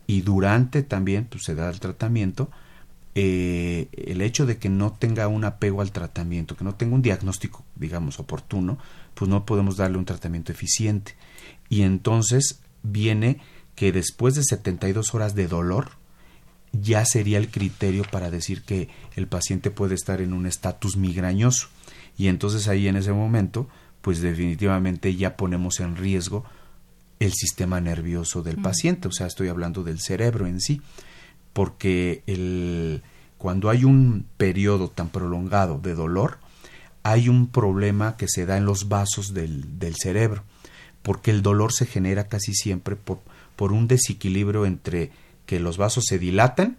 [0.07, 2.51] y durante también pues, se da el tratamiento,
[3.15, 7.03] eh, el hecho de que no tenga un apego al tratamiento, que no tenga un
[7.03, 8.79] diagnóstico, digamos, oportuno,
[9.15, 11.15] pues no podemos darle un tratamiento eficiente.
[11.69, 13.41] Y entonces viene
[13.75, 15.93] que después de 72 horas de dolor,
[16.73, 21.69] ya sería el criterio para decir que el paciente puede estar en un estatus migrañoso.
[22.19, 23.69] Y entonces ahí en ese momento,
[24.03, 26.45] pues definitivamente ya ponemos en riesgo
[27.19, 30.83] el sistema nervioso del paciente, o sea, estoy hablando del cerebro en sí
[31.57, 33.03] porque el,
[33.39, 36.37] cuando hay un periodo tan prolongado de dolor,
[37.03, 40.45] hay un problema que se da en los vasos del, del cerebro,
[41.03, 43.21] porque el dolor se genera casi siempre por,
[43.57, 45.13] por, un desequilibrio entre
[45.47, 46.77] que los vasos se dilatan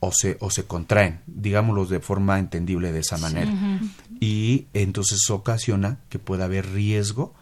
[0.00, 3.52] o se, o se contraen, digámoslo de forma entendible de esa manera.
[4.18, 7.32] Y entonces ocasiona que pueda haber riesgo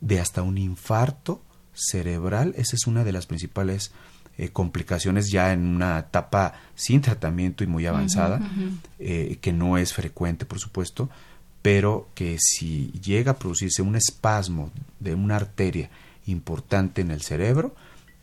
[0.00, 1.43] de hasta un infarto
[1.74, 2.54] cerebral.
[2.56, 3.92] Esa es una de las principales
[4.36, 8.40] eh, complicaciones ya en una etapa sin tratamiento y muy avanzada,
[8.98, 11.08] eh, que no es frecuente, por supuesto,
[11.62, 15.88] pero que si llega a producirse un espasmo de una arteria
[16.26, 17.76] importante en el cerebro,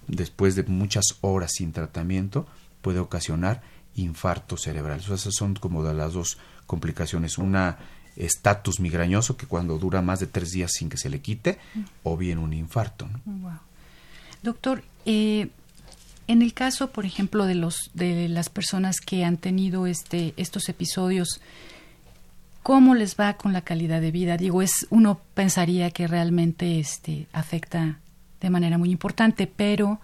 [0.08, 2.46] después de muchas horas sin tratamiento,
[2.82, 3.62] puede ocasionar
[3.96, 5.00] infarto cerebral.
[5.00, 7.38] esas son como de las dos complicaciones.
[7.38, 7.78] Una
[8.16, 11.60] estatus migrañoso que cuando dura más de tres días sin que se le quite,
[12.04, 13.08] o bien un infarto.
[14.44, 15.50] Doctor, eh,
[16.28, 20.70] en el caso, por ejemplo, de los de las personas que han tenido este estos
[20.70, 21.42] episodios,
[22.64, 24.38] ¿cómo les va con la calidad de vida?
[24.38, 28.00] Digo, es uno pensaría que realmente este afecta
[28.40, 30.00] de manera muy importante, pero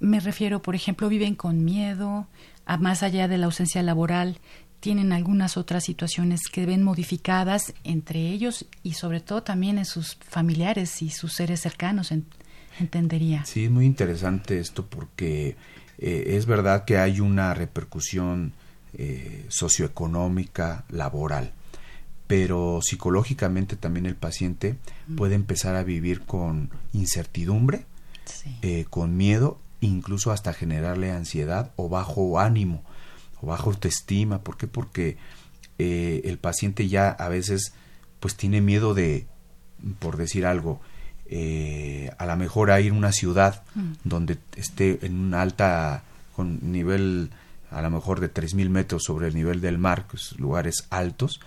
[0.00, 2.26] me refiero, por ejemplo, viven con miedo,
[2.66, 4.38] a más allá de la ausencia laboral,
[4.80, 10.16] tienen algunas otras situaciones que ven modificadas entre ellos y sobre todo también en sus
[10.28, 12.12] familiares y sus seres cercanos
[12.78, 13.44] entendería.
[13.44, 15.56] Sí, es muy interesante esto porque
[15.98, 18.52] eh, es verdad que hay una repercusión
[18.94, 21.52] eh, socioeconómica, laboral,
[22.26, 24.76] pero psicológicamente también el paciente
[25.16, 27.84] puede empezar a vivir con incertidumbre,
[28.62, 32.82] eh, con miedo, incluso hasta generarle ansiedad o bajo ánimo
[33.40, 34.42] o bajo autoestima.
[34.42, 34.66] ¿Por qué?
[34.66, 35.16] Porque
[35.78, 37.72] el paciente ya a veces
[38.20, 39.26] pues tiene miedo de,
[39.98, 40.80] por decir algo,
[41.30, 43.92] eh, a lo mejor a ir a una ciudad mm.
[44.04, 46.02] donde esté en una alta
[46.34, 47.30] con nivel
[47.70, 51.40] a lo mejor de 3.000 metros sobre el nivel del mar, pues, lugares altos,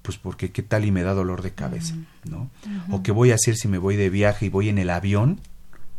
[0.00, 2.30] pues porque qué tal y me da dolor de cabeza, mm.
[2.30, 2.50] ¿no?
[2.90, 5.38] O qué voy a hacer si me voy de viaje y voy en el avión,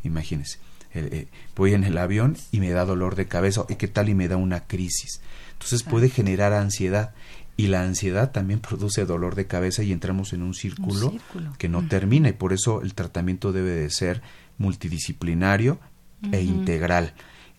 [0.03, 0.57] imagínense,
[0.95, 4.15] eh, voy en el avión y me da dolor de cabeza, y qué tal y
[4.15, 5.21] me da una crisis.
[5.57, 7.13] Entonces puede generar ansiedad
[7.57, 11.13] y la ansiedad también produce dolor de cabeza y entramos en un círculo,
[11.57, 14.21] que no termina y por eso el tratamiento debe de ser
[14.59, 15.79] multidisciplinario
[16.31, 17.13] e integral.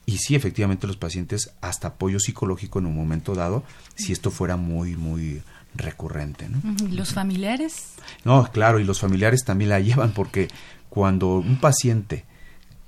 [0.07, 4.57] Y sí, efectivamente los pacientes hasta apoyo psicológico en un momento dado, si esto fuera
[4.57, 5.43] muy, muy
[5.75, 6.49] recurrente.
[6.49, 6.61] ¿no?
[6.89, 7.95] ¿Y los familiares?
[8.25, 10.49] No, claro, y los familiares también la llevan porque
[10.89, 12.25] cuando un paciente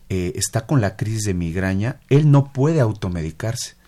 [0.08, 3.79] eh, está con la crisis de migraña, él no puede automedicarse.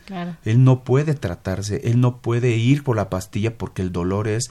[0.45, 4.51] Él no puede tratarse, él no puede ir por la pastilla porque el dolor es,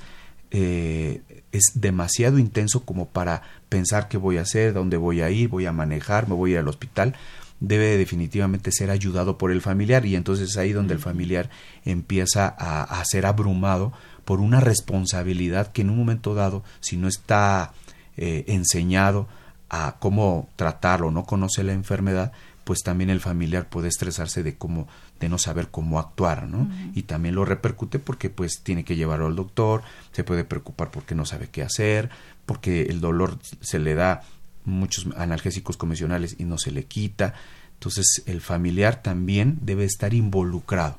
[0.52, 1.22] eh,
[1.52, 5.66] es demasiado intenso como para pensar qué voy a hacer, dónde voy a ir, voy
[5.66, 7.16] a manejar, me voy a ir al hospital.
[7.60, 11.50] Debe definitivamente ser ayudado por el familiar y entonces es ahí donde el familiar
[11.86, 13.94] empieza a, ser abrumado
[14.26, 17.74] por una responsabilidad que en un momento dado, si no está
[18.18, 19.28] eh, enseñado
[19.70, 22.32] a cómo tratarlo, no conoce la enfermedad,
[22.64, 24.88] pues también el familiar puede estresarse de cómo
[25.22, 26.68] de no saber cómo actuar, ¿no?
[26.96, 31.14] Y también lo repercute porque pues tiene que llevarlo al doctor, se puede preocupar porque
[31.14, 32.10] no sabe qué hacer,
[32.48, 34.24] porque el dolor se le da
[34.66, 37.36] muchos analgésicos convencionales y no se le quita.
[37.76, 40.98] Entonces el familiar también debe estar involucrado.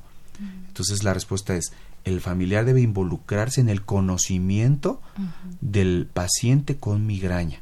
[0.67, 1.73] Entonces la respuesta es
[2.05, 5.01] el familiar debe involucrarse en el conocimiento
[5.59, 7.59] del paciente con migraña,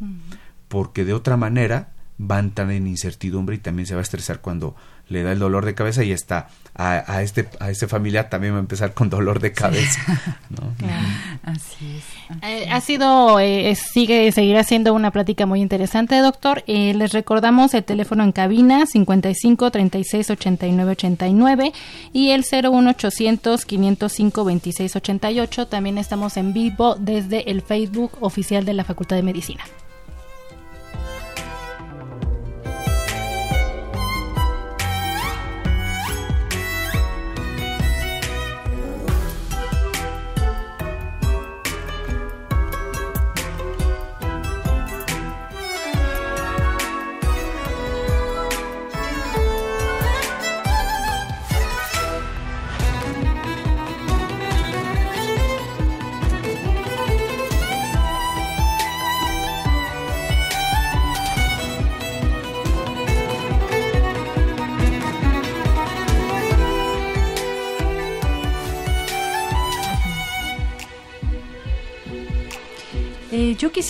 [0.67, 4.41] porque de otra manera va a entrar en incertidumbre y también se va a estresar
[4.41, 4.75] cuando
[5.11, 8.57] le da el dolor de cabeza y está a, este a este familiar también va
[8.57, 9.99] a empezar con dolor de cabeza
[11.43, 16.63] así es eh, ha sido eh, sigue seguirá siendo una plática muy interesante doctor.
[16.67, 21.73] Eh, les recordamos el teléfono en cabina 55 36 89 89
[22.13, 28.73] y el 01800 505 26 88 también estamos en vivo desde el Facebook oficial de
[28.73, 29.63] la Facultad de Medicina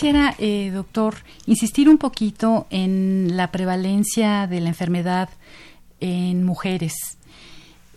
[0.02, 1.14] quisiera, eh, doctor,
[1.46, 5.30] insistir un poquito en la prevalencia de la enfermedad
[6.00, 7.20] en mujeres.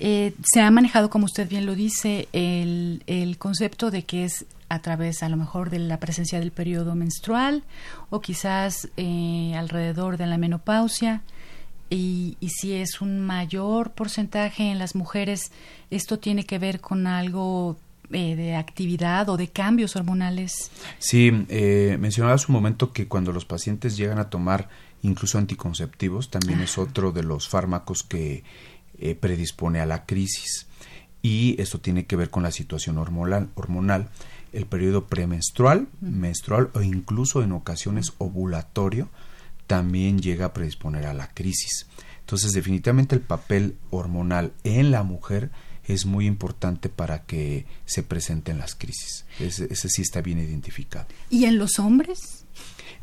[0.01, 4.81] Eh, se ha manejado, como usted bien lo dice, el, concepto de que es a
[4.81, 7.63] través, a lo mejor, de la presencia del periodo menstrual
[8.11, 11.23] o quizás eh, alrededor de la menopausia.
[11.89, 15.53] Y, y, si es un mayor porcentaje en las mujeres,
[15.91, 17.79] esto tiene que ver con algo
[18.11, 20.71] eh, de actividad o de cambios hormonales.
[20.99, 24.69] Sí, eh, mencionaba hace un momento que cuando los pacientes llegan a tomar
[25.03, 28.45] incluso anticonceptivos, también es otro de los fármacos que
[28.99, 30.67] eh, predispone a la crisis.
[31.23, 34.11] Y esto tiene que ver con la situación hormonal, hormonal
[34.53, 39.09] el periodo premenstrual, menstrual o incluso en ocasiones ovulatorio
[39.67, 41.87] también llega a predisponer a la crisis.
[42.21, 45.51] Entonces, definitivamente el papel hormonal en la mujer
[45.87, 49.25] es muy importante para que se presenten las crisis.
[49.39, 51.07] Ese, sí está bien identificado.
[51.31, 52.47] ¿Y en los hombres?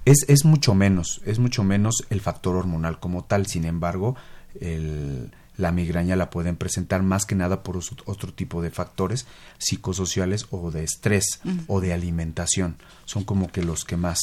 [0.05, 3.45] Es, es mucho menos, es mucho menos el factor hormonal como tal.
[3.45, 4.15] Sin embargo,
[5.57, 9.27] la migraña la pueden presentar más que nada por otro tipo de factores
[9.59, 12.77] psicosociales o de estrés o de alimentación.
[13.05, 14.19] Son como que los que más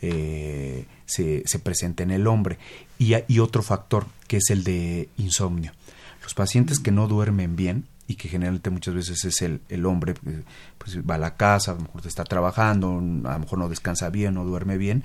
[0.00, 2.58] eh, se, se presenta en el hombre.
[2.98, 5.72] Y, y otro factor que es el de insomnio.
[6.22, 10.14] Los pacientes que no duermen bien y que generalmente muchas veces es el, el hombre,
[10.26, 10.42] eh,
[10.78, 14.10] pues va a la casa, a lo mejor está trabajando, a lo mejor no descansa
[14.10, 15.04] bien, no duerme bien,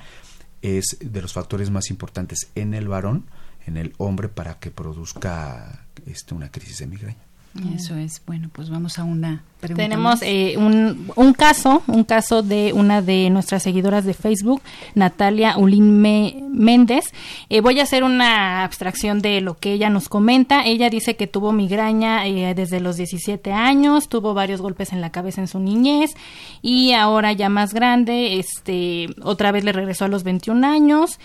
[0.62, 3.26] es de los factores más importantes en el varón,
[3.66, 7.27] en el hombre, para que produzca este, una crisis de migraña.
[7.76, 8.22] Eso es.
[8.26, 9.84] Bueno, pues vamos a una pregunta.
[9.84, 14.62] Tenemos eh, un, un, caso, un caso de una de nuestras seguidoras de Facebook,
[14.96, 17.06] Natalia Ulín Méndez.
[17.50, 20.66] Eh, voy a hacer una abstracción de lo que ella nos comenta.
[20.66, 25.12] Ella dice que tuvo migraña eh, desde los 17 años, tuvo varios golpes en la
[25.12, 26.16] cabeza en su niñez
[26.62, 31.20] y ahora ya más grande, este, otra vez le regresó a los 21 años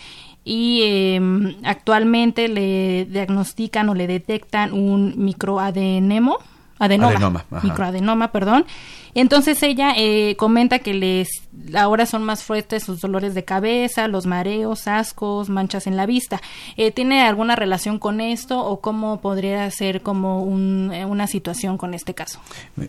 [0.44, 1.20] y eh,
[1.64, 6.38] actualmente le diagnostican o le detectan un microadenemo,
[6.78, 8.64] adenoma, microadenoma, perdón.
[9.14, 11.28] Entonces ella eh, comenta que les
[11.74, 16.40] ahora son más fuertes sus dolores de cabeza, los mareos, ascos, manchas en la vista.
[16.76, 21.76] Eh, ¿Tiene alguna relación con esto o cómo podría ser como un, eh, una situación
[21.76, 22.40] con este caso?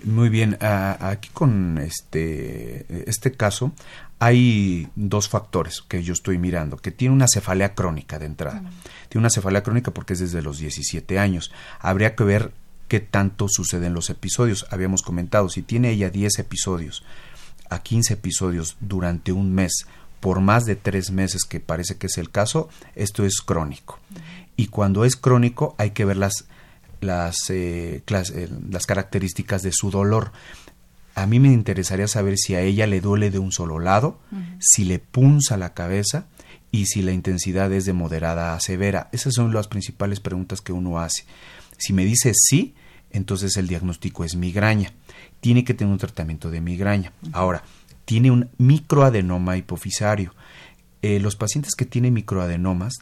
[0.06, 3.74] Muy bien, aquí con este este caso
[4.24, 8.64] hay dos factores que yo estoy mirando, que tiene una cefalea crónica de entrada.
[9.10, 11.52] Tiene una cefalea crónica porque es desde los 17 años.
[11.82, 12.54] Habría que ver
[12.88, 14.66] qué tanto suceden los episodios.
[14.70, 17.04] Habíamos comentado, si tiene ella 10 episodios
[17.70, 19.88] a 15 episodios durante un mes,
[20.22, 24.00] por más de tres meses, que parece que es el caso, esto es crónico.
[24.56, 26.46] Y cuando es crónico hay que ver las,
[27.02, 30.32] las, eh, eh, las características de su dolor
[31.16, 34.20] a mí me interesaría saber si a ella le duele de un solo lado,
[34.60, 36.28] si le punza la cabeza
[36.72, 39.10] y si la intensidad es de moderada a severa.
[39.12, 41.26] Esas son las principales preguntas que uno hace.
[41.78, 42.74] Si me dice sí,
[43.12, 44.92] entonces el diagnóstico es migraña.
[45.40, 47.14] Tiene que tener un tratamiento de migraña.
[47.32, 47.64] Ahora,
[48.06, 50.34] tiene un microadenoma hipofisario.
[51.04, 52.96] Eh, los pacientes que tienen microadenomas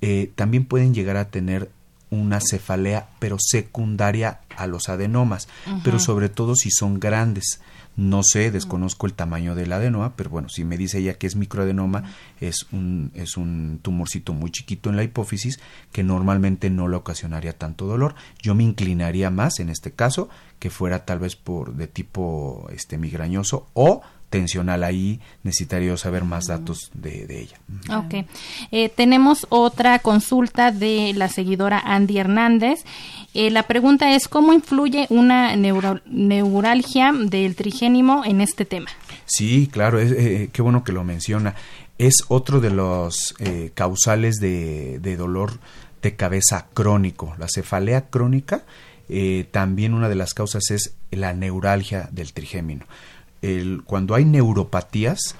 [0.00, 1.70] eh, también pueden llegar a tener
[2.10, 5.48] una cefalea, pero secundaria a los adenomas,
[5.84, 7.60] pero sobre todo si son grandes.
[7.96, 11.36] No sé, desconozco el tamaño del adenoma, pero bueno, si me dice ella que es
[11.36, 12.04] microadenoma,
[12.40, 15.60] es un, es un tumorcito muy chiquito en la hipófisis
[15.92, 18.14] que normalmente no le ocasionaría tanto dolor.
[18.40, 22.96] Yo me inclinaría más en este caso que fuera tal vez por de tipo este
[22.96, 27.58] migrañoso o tensional ahí necesitaría saber más datos de, ella.
[27.94, 28.26] Ok.
[28.70, 32.84] Eh, tenemos otra consulta de la seguidora Andy Hernández.
[33.34, 38.90] Eh, la pregunta es, ¿cómo influye una neuralgia del trigénimo en este tema?
[39.26, 41.56] Sí, claro, es, eh, qué bueno que lo menciona.
[41.98, 43.34] Es otro de los
[43.74, 45.58] causales de, de, dolor
[46.00, 47.34] de cabeza crónico.
[47.38, 48.62] La cefalea crónica,
[49.50, 52.86] también una de las causas es la neuralgia del trigémino
[53.86, 55.34] cuando hay neuropatías,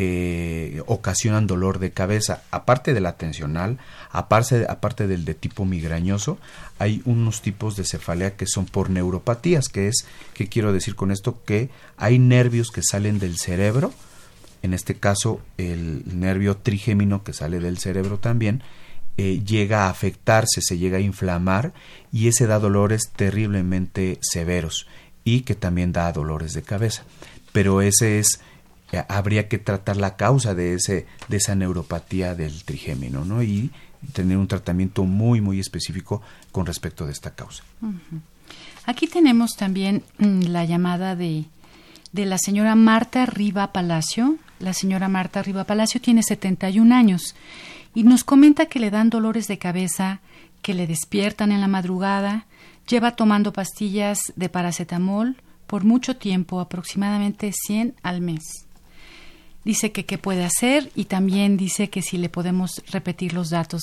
[0.00, 2.44] eh, ocasionan dolor de cabeza.
[2.52, 3.78] Aparte de la tensional,
[4.12, 6.38] aparte, del de tipo migrañoso,
[6.78, 11.10] hay unos tipos de cefalea que son por neuropatías, que es, ¿qué quiero decir con
[11.10, 11.42] esto?
[11.44, 13.92] Que hay nervios que salen del cerebro,
[14.62, 18.62] en este caso el nervio trigémino que sale del cerebro también,
[19.16, 21.72] eh, llega a afectarse, se llega a inflamar
[22.12, 24.86] y ese da dolores terriblemente severos
[25.24, 27.02] y que también da dolores de cabeza
[27.58, 28.40] pero ese es
[28.92, 33.42] eh, habría que tratar la causa de ese de esa neuropatía del trigémino, ¿no?
[33.42, 33.72] Y
[34.12, 37.64] tener un tratamiento muy muy específico con respecto de esta causa.
[38.86, 41.46] Aquí tenemos también mm, la llamada de
[42.12, 44.36] de la señora Marta Riva Palacio.
[44.60, 47.34] La señora Marta Riva Palacio tiene 71 años
[47.92, 50.20] y nos comenta que le dan dolores de cabeza,
[50.62, 52.46] que le despiertan en la madrugada,
[52.88, 55.38] lleva tomando pastillas de paracetamol,
[55.68, 58.66] por mucho tiempo, aproximadamente 100 al mes.
[59.64, 63.82] Dice que qué puede hacer y también dice que si le podemos repetir los datos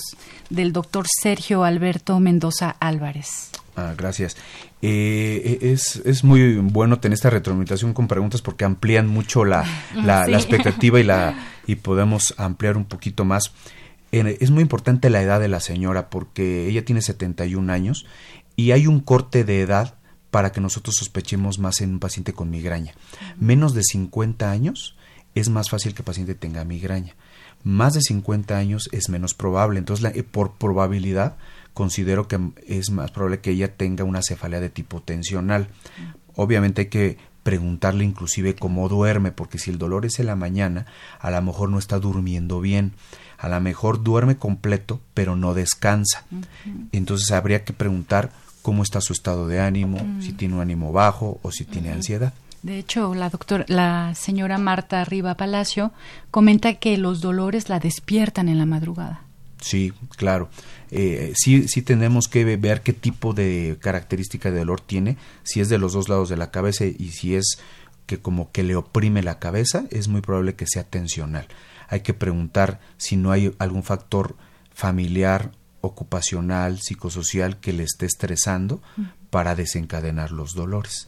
[0.50, 3.52] del doctor Sergio Alberto Mendoza Álvarez.
[3.76, 4.36] Ah, gracias.
[4.82, 9.64] Eh, es, es, muy bueno tener esta retroalimentación con preguntas porque amplían mucho la,
[9.96, 13.54] la, expectativa y, la, y podemos ampliar un poquito más.
[14.12, 18.08] es muy importante la edad de la señora porque ella tiene 71 años
[18.56, 19.96] y hay un corte de edad
[20.36, 22.94] para que nosotros sospechemos más en un paciente con migraña.
[23.40, 24.98] Menos de 50 años
[25.34, 27.16] es más fácil que el paciente tenga migraña.
[27.64, 29.80] Más de 50 años es menos probable.
[29.80, 31.38] Entonces, por probabilidad,
[31.74, 35.70] considero que es más probable que ella tenga una cefalea de tipo tensional.
[36.36, 40.86] Obviamente hay que preguntarle inclusive cómo duerme, porque si el dolor es en la mañana,
[41.18, 42.92] a lo mejor no está durmiendo bien,
[43.38, 46.26] a lo mejor duerme completo, pero no descansa.
[46.92, 48.34] Entonces habría que preguntar
[48.66, 50.38] cómo está su estado de ánimo, si mm.
[50.38, 52.34] tiene un ánimo bajo o si tiene ansiedad.
[52.64, 55.92] De hecho, la doctora, la señora Marta Riva Palacio
[56.32, 59.22] comenta que los dolores la despiertan en la madrugada.
[59.62, 60.50] Sí, claro.
[60.90, 65.70] Eh, sí, sí tenemos que ver qué tipo de característica de dolor tiene, si es
[65.70, 67.60] de los dos lados de la cabeza y si es
[68.08, 71.48] que como que le oprime la cabeza, es muy probable que sea tensional.
[71.88, 74.36] Hay que preguntar si no hay algún factor
[74.74, 75.52] familiar
[75.86, 78.82] ocupacional, psicosocial que le esté estresando
[79.30, 81.08] para desencadenar los dolores.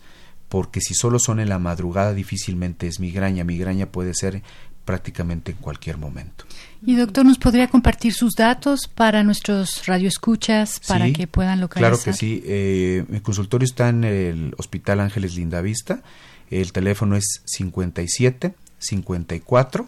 [0.50, 3.44] Porque si solo son en la madrugada difícilmente es migraña.
[3.44, 4.44] Migraña puede ser
[4.86, 6.46] prácticamente en cualquier momento.
[6.82, 11.92] Y doctor, ¿nos podría compartir sus datos para nuestros radioescuchas para que puedan localizar?
[11.92, 12.42] Claro que sí.
[12.46, 16.02] Eh, mi consultorio está en el Hospital Ángeles Lindavista.
[16.50, 19.88] El teléfono es 57 54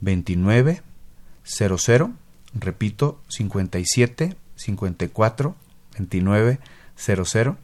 [0.00, 0.82] 29
[1.44, 2.12] 00
[2.54, 5.54] repito, 57 54
[5.92, 6.58] 29
[6.96, 7.56] 00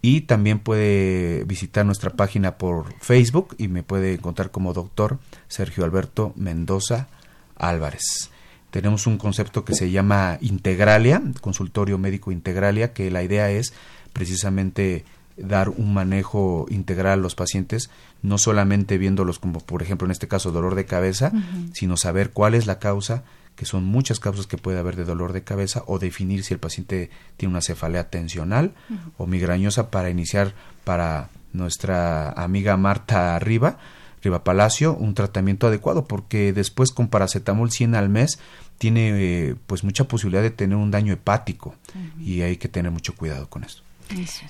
[0.00, 5.18] y también puede visitar nuestra página por Facebook y me puede encontrar como doctor
[5.48, 7.08] Sergio Alberto Mendoza
[7.56, 8.30] Álvarez.
[8.70, 13.72] Tenemos un concepto que se llama Integralia, consultorio médico Integralia, que la idea es
[14.12, 15.04] precisamente
[15.36, 17.90] dar un manejo integral a los pacientes,
[18.22, 21.32] no solamente viéndolos como, por ejemplo, en este caso, dolor de cabeza,
[21.72, 23.24] sino saber cuál es la causa,
[23.58, 26.60] que son muchas causas que puede haber de dolor de cabeza o definir si el
[26.60, 28.72] paciente tiene una cefalea tensional
[29.16, 30.54] o migrañosa para iniciar
[30.84, 33.78] para nuestra amiga Marta Riva,
[34.22, 38.38] Riva Palacio, un tratamiento adecuado porque después con paracetamol 100 al mes
[38.78, 41.74] tiene eh, pues mucha posibilidad de tener un daño hepático
[42.20, 43.82] y hay que tener mucho cuidado con esto.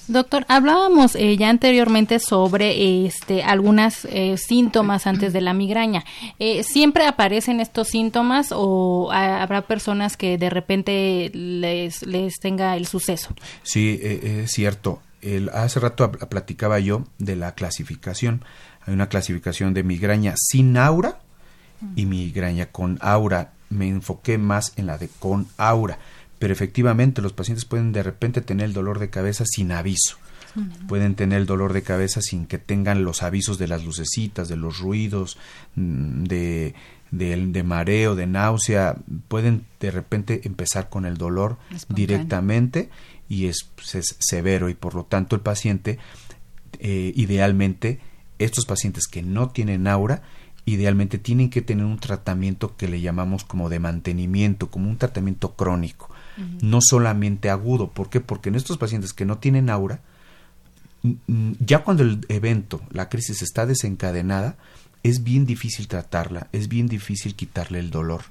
[0.07, 6.05] Doctor, hablábamos eh, ya anteriormente sobre este algunos eh, síntomas antes de la migraña.
[6.39, 12.87] Eh, ¿Siempre aparecen estos síntomas o habrá personas que de repente les, les tenga el
[12.87, 13.35] suceso?
[13.63, 15.03] Sí, es cierto.
[15.21, 18.45] El, hace rato platicaba yo de la clasificación.
[18.87, 21.19] Hay una clasificación de migraña sin aura
[21.97, 23.53] y migraña con aura.
[23.71, 25.99] Me enfoqué más en la de con aura
[26.39, 30.17] pero efectivamente los pacientes pueden de repente tener el dolor de cabeza sin aviso.
[30.89, 34.57] Pueden tener el dolor de cabeza sin que tengan los avisos de las lucecitas, de
[34.57, 35.39] los ruidos,
[35.77, 36.75] mm, de,
[37.11, 38.97] de, mareo, de náusea.
[39.29, 41.59] Pueden de repente empezar con el dolor
[41.89, 42.89] directamente
[43.29, 43.71] y es,
[44.19, 45.99] severo y por lo tanto el paciente,
[46.81, 48.01] eh, idealmente,
[48.39, 50.23] estos pacientes que no tienen aura,
[50.65, 55.55] idealmente tienen que tener un tratamiento que le llamamos como de mantenimiento, como un tratamiento
[55.55, 56.11] crónico,
[56.61, 57.91] no solamente agudo.
[57.91, 58.21] ¿Por qué?
[58.21, 60.01] Porque en estos pacientes que no tienen aura,
[61.61, 64.57] ya cuando el evento, la crisis está desencadenada,
[65.03, 68.23] es bien difícil tratarla, es bien difícil quitarle el dolor.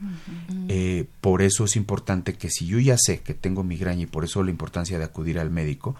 [0.68, 4.26] Eh, por eso es importante que si yo ya sé que tengo migraña y por
[4.26, 5.96] eso la importancia de acudir al médico,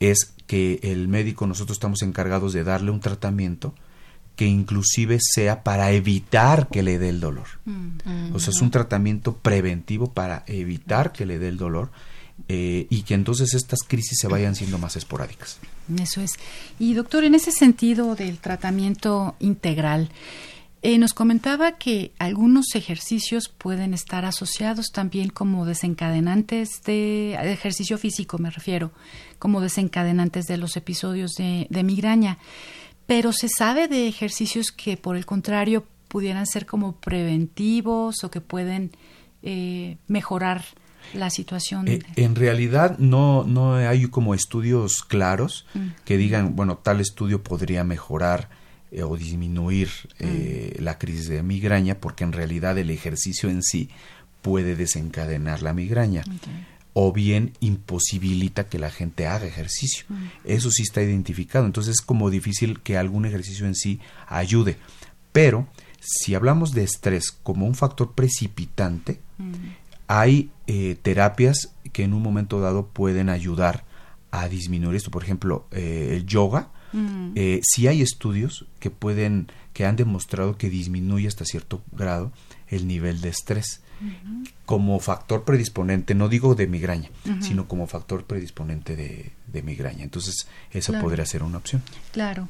[0.00, 3.74] es que el médico nosotros estamos encargados de darle un tratamiento
[4.36, 7.46] que inclusive sea para evitar que le dé el dolor.
[8.32, 11.90] O sea, es un tratamiento preventivo para evitar que le dé el dolor
[12.48, 15.58] eh, y que entonces estas crisis se vayan siendo más esporádicas.
[16.00, 16.32] Eso es.
[16.78, 20.10] Y doctor, en ese sentido del tratamiento integral,
[20.86, 28.36] eh, nos comentaba que algunos ejercicios pueden estar asociados también como desencadenantes de, ejercicio físico,
[28.36, 28.92] me refiero,
[29.38, 32.36] como desencadenantes de los episodios de, migraña.
[33.06, 38.40] Pero se sabe de ejercicios que, por el contrario, pudieran ser como preventivos o que
[38.40, 38.92] pueden
[39.42, 40.64] eh, mejorar
[41.12, 41.88] la situación.
[41.88, 45.88] Eh, en realidad no, no hay como estudios claros mm.
[46.04, 48.48] que digan, bueno, tal estudio podría mejorar
[48.90, 50.82] eh, o disminuir eh, mm.
[50.82, 53.90] la crisis de migraña, porque en realidad el ejercicio en sí
[54.42, 56.22] puede desencadenar la migraña.
[56.94, 60.06] O bien imposibilita que la gente haga ejercicio.
[60.44, 61.66] Eso sí está identificado.
[61.66, 64.78] Entonces es como difícil que algún ejercicio en sí ayude.
[65.32, 65.68] Pero
[66.00, 69.20] si hablamos de estrés como un factor precipitante,
[70.06, 73.84] hay eh, terapias que en un momento dado pueden ayudar
[74.30, 75.10] a disminuir esto.
[75.10, 76.70] Por ejemplo, eh, el yoga.
[76.92, 77.32] Mm.
[77.34, 82.32] Eh, sí hay estudios que pueden, que han demostrado que disminuye hasta cierto grado
[82.68, 83.80] el nivel de estrés
[84.66, 90.04] como factor predisponente, no digo de migraña, sino como factor predisponente de, migraña.
[90.04, 91.82] Entonces, esa podría ser una opción.
[92.12, 92.48] Claro.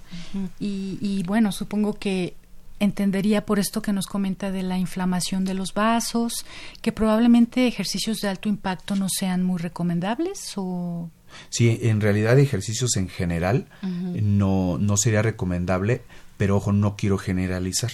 [0.58, 2.34] y, y bueno, supongo que
[2.80, 6.44] entendería por esto que nos comenta de la inflamación de los vasos,
[6.82, 11.10] que probablemente ejercicios de alto impacto no sean muy recomendables o
[11.48, 16.02] Sí, en realidad ejercicios en general no, no sería recomendable,
[16.36, 17.90] pero ojo, no quiero generalizar,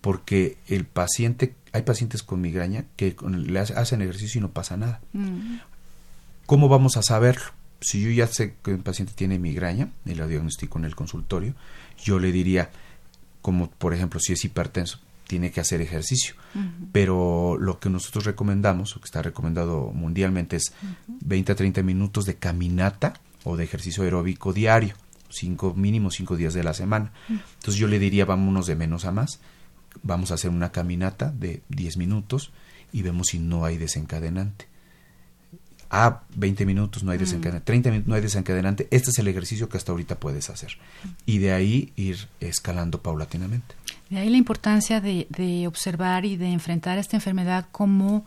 [0.00, 5.00] porque el paciente, hay pacientes con migraña que le hacen ejercicio y no pasa nada.
[5.12, 5.56] Mm.
[6.46, 7.42] ¿Cómo vamos a saberlo?
[7.80, 11.54] Si yo ya sé que un paciente tiene migraña y lo diagnostico en el consultorio,
[12.00, 12.70] yo le diría,
[13.42, 16.36] como por ejemplo si es hipertenso, tiene que hacer ejercicio.
[16.92, 20.72] Pero lo que nosotros recomendamos, o que está recomendado mundialmente, es
[21.08, 24.94] 20 a 30 minutos de caminata o de ejercicio aeróbico diario,
[25.28, 27.10] cinco, mínimo cinco días de la semana.
[27.28, 29.40] Entonces yo le diría, vámonos de menos a más,
[30.02, 32.52] vamos a hacer una caminata de 10 minutos
[32.92, 34.66] y vemos si no hay desencadenante
[35.94, 39.68] ah, 20 minutos no hay desencadenante, 30 minutos no hay desencadenante, este es el ejercicio
[39.68, 40.72] que hasta ahorita puedes hacer.
[41.24, 43.74] Y de ahí ir escalando paulatinamente.
[44.10, 48.24] De ahí la importancia de, de observar y de enfrentar esta enfermedad como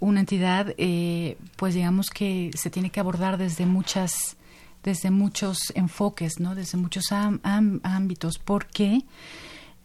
[0.00, 4.36] una entidad, eh, pues digamos que se tiene que abordar desde muchas
[4.82, 6.54] desde muchos enfoques, ¿no?
[6.54, 9.02] desde muchos ámbitos, porque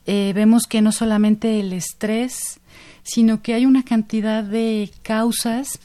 [0.06, 2.60] eh, vemos que no solamente el estrés,
[3.04, 5.80] sino que hay una cantidad de causas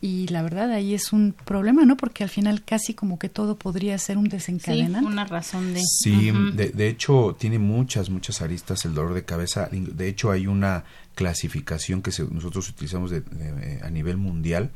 [0.00, 1.96] y la verdad ahí es un problema, ¿no?
[1.96, 4.98] Porque al final casi como que todo podría ser un desencadenante.
[4.98, 5.80] Sí, una razón de...
[5.80, 9.68] Sí, de, hecho tiene muchas, muchas aristas el dolor de cabeza.
[9.70, 10.82] De hecho hay una
[11.14, 14.72] clasificación que nosotros utilizamos a nivel mundial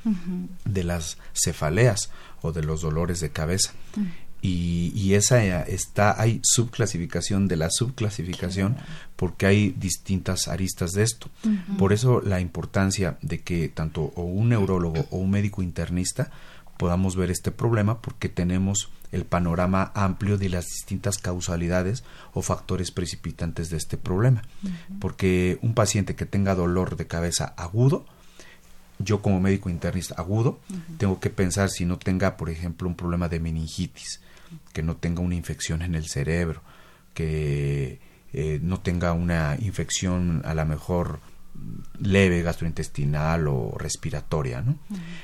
[0.65, 2.11] de las cefaleas
[2.43, 3.73] o de los dolores de cabeza
[4.43, 8.77] y, esa eh, está hay subclasificación de la subclasificación
[9.17, 11.31] porque hay distintas aristas de esto.
[11.79, 16.31] Por eso la importancia de que tanto o un neurólogo o un médico internista
[16.77, 22.91] podamos ver este problema porque tenemos el panorama amplio de las distintas causalidades o factores
[22.91, 24.43] precipitantes de este problema.
[25.01, 28.05] Porque un paciente que tenga dolor de cabeza agudo
[28.99, 30.59] yo como médico internista agudo
[30.97, 34.23] tengo que pensar si no tenga por ejemplo un problema de meningitis
[34.73, 36.63] que no tenga una infección en el cerebro,
[37.15, 38.01] que
[38.33, 41.21] eh, no tenga una infección a lo mejor
[42.01, 44.79] leve gastrointestinal o respiratoria, ¿no?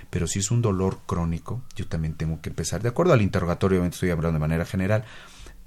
[0.08, 3.76] Pero si es un dolor crónico, yo también tengo que empezar, de acuerdo al interrogatorio,
[3.76, 5.04] obviamente estoy hablando de manera general,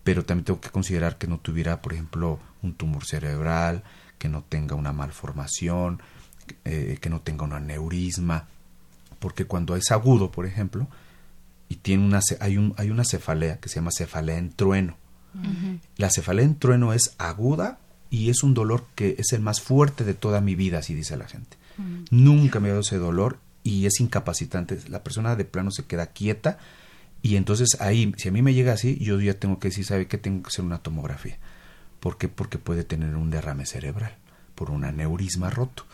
[0.04, 3.84] pero también tengo que considerar que no tuviera, por ejemplo, un tumor cerebral,
[4.18, 6.02] que no tenga una malformación,
[6.64, 8.48] eh, que no tenga un aneurisma,
[9.20, 10.88] porque cuando es agudo, por ejemplo,
[11.70, 14.98] y tiene una hay un hay una cefalea que se llama cefalea en trueno.
[15.98, 20.06] La cefalea en trueno es aguda y es un dolor que es el más fuerte
[20.06, 21.58] de toda mi vida, así dice la gente.
[22.10, 24.80] Nunca me ha dado ese dolor y es incapacitante.
[24.88, 26.58] La persona de plano se queda quieta
[27.22, 30.08] y entonces ahí, si a mí me llega así, yo ya tengo que decir, ¿sabe
[30.08, 30.20] qué?
[30.20, 31.40] Tengo que hacer una tomografía.
[32.00, 32.30] ¿Por qué?
[32.30, 34.16] Porque puede tener un derrame cerebral
[34.54, 35.86] por un aneurisma roto.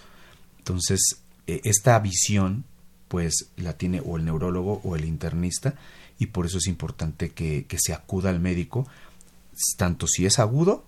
[0.57, 0.99] Entonces,
[1.47, 2.65] eh, esta visión,
[3.11, 5.75] pues la tiene o el neurólogo o el internista
[6.17, 8.87] y por eso es importante que, que se acuda al médico,
[9.75, 10.85] tanto si es agudo,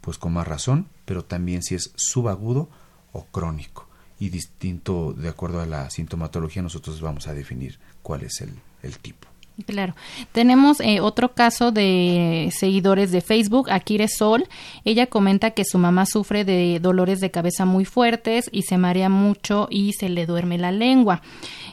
[0.00, 2.68] pues con más razón, pero también si es subagudo
[3.12, 3.86] o crónico.
[4.18, 8.98] Y distinto, de acuerdo a la sintomatología, nosotros vamos a definir cuál es el, el
[8.98, 9.31] tipo.
[9.66, 9.94] Claro.
[10.32, 14.48] Tenemos eh, otro caso de seguidores de Facebook, Akire Sol.
[14.84, 19.08] Ella comenta que su mamá sufre de dolores de cabeza muy fuertes y se marea
[19.08, 21.22] mucho y se le duerme la lengua.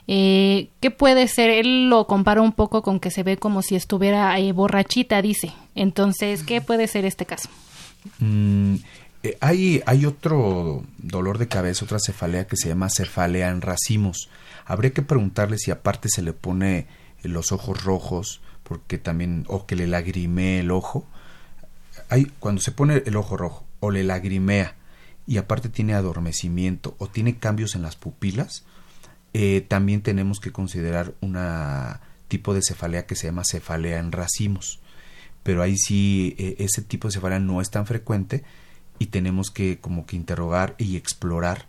[0.07, 1.49] Eh, ¿Qué puede ser?
[1.49, 5.53] Él lo compara un poco con que se ve como si estuviera eh, borrachita, dice.
[5.73, 7.49] Entonces, ¿qué puede ser este caso?
[8.19, 8.75] Mm,
[9.39, 14.29] hay, hay otro dolor de cabeza, otra cefalea que se llama cefalea en racimos.
[14.65, 19.75] Habría que preguntarle si aparte se le pone los ojos rojos, porque también, o que
[19.75, 21.07] le lagrimee el ojo.
[22.09, 24.75] Hay, cuando se pone el ojo rojo o le lagrimea
[25.27, 28.63] y aparte tiene adormecimiento o tiene cambios en las pupilas,
[29.33, 34.79] eh, también tenemos que considerar una tipo de cefalea que se llama cefalea en racimos.
[35.43, 38.43] Pero ahí sí, eh, ese tipo de cefalea no es tan frecuente
[38.97, 41.67] y tenemos que como que interrogar y explorar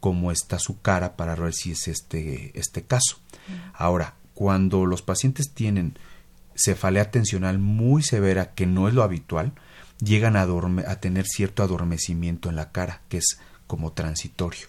[0.00, 3.18] cómo está su cara para ver si es este, este caso.
[3.74, 5.98] Ahora, cuando los pacientes tienen
[6.56, 9.52] cefalea tensional muy severa, que no es lo habitual,
[10.02, 14.66] llegan a, a tener cierto adormecimiento en la cara, que es como transitorio.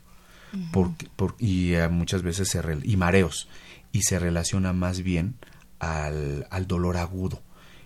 [1.40, 3.48] y eh, muchas veces se y mareos
[3.94, 5.36] y se relaciona más bien
[5.80, 7.42] al, al, dolor agudo.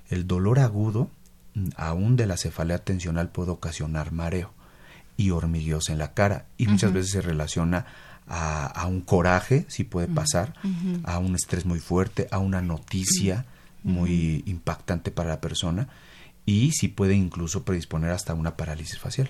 [0.10, 1.12] El dolor agudo,
[1.54, 4.56] mm, aún de la cefalea tensional, puede ocasionar mareo
[5.18, 7.86] y hormigueos en la cara y muchas veces se relaciona
[8.28, 10.54] a, un coraje, si puede pasar,
[11.04, 13.46] a un estrés muy fuerte, a una noticia
[13.84, 15.88] muy impactante para la persona
[16.46, 19.30] y si puede incluso predisponer hasta una parálisis facial.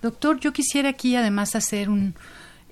[0.00, 2.14] Doctor, yo quisiera aquí además hacer un,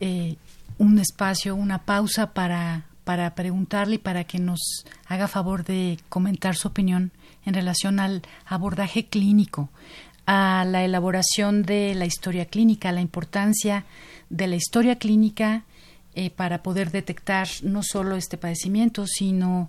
[0.01, 0.37] eh,
[0.79, 6.57] un espacio, una pausa para, para preguntarle y para que nos haga favor de comentar
[6.57, 7.13] su opinión
[7.45, 9.71] en relación al abordaje clínico
[10.33, 13.85] a la elaboración de la historia clínica, la importancia
[14.29, 15.65] de la historia clínica
[16.15, 19.69] eh, para poder detectar no solo este padecimiento, sino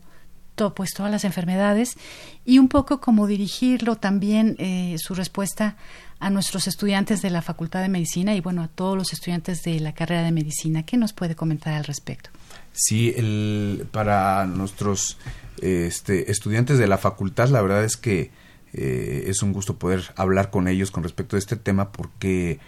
[0.53, 1.97] todo, pues todas las enfermedades
[2.45, 5.77] y un poco como dirigirlo también eh, su respuesta
[6.19, 9.79] a nuestros estudiantes de la Facultad de Medicina y bueno a todos los estudiantes de
[9.79, 10.83] la carrera de medicina.
[10.83, 12.29] ¿Qué nos puede comentar al respecto?
[12.71, 15.17] Sí, el, para nuestros
[15.59, 18.29] este, estudiantes de la facultad, la verdad es que
[18.73, 22.59] eh, es un gusto poder hablar con ellos con respecto a este tema porque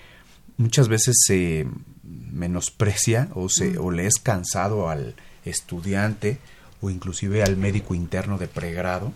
[0.57, 1.67] muchas veces se
[2.03, 6.39] menosprecia o, se, o le es cansado al estudiante
[6.81, 9.13] o inclusive al médico interno de pregrado,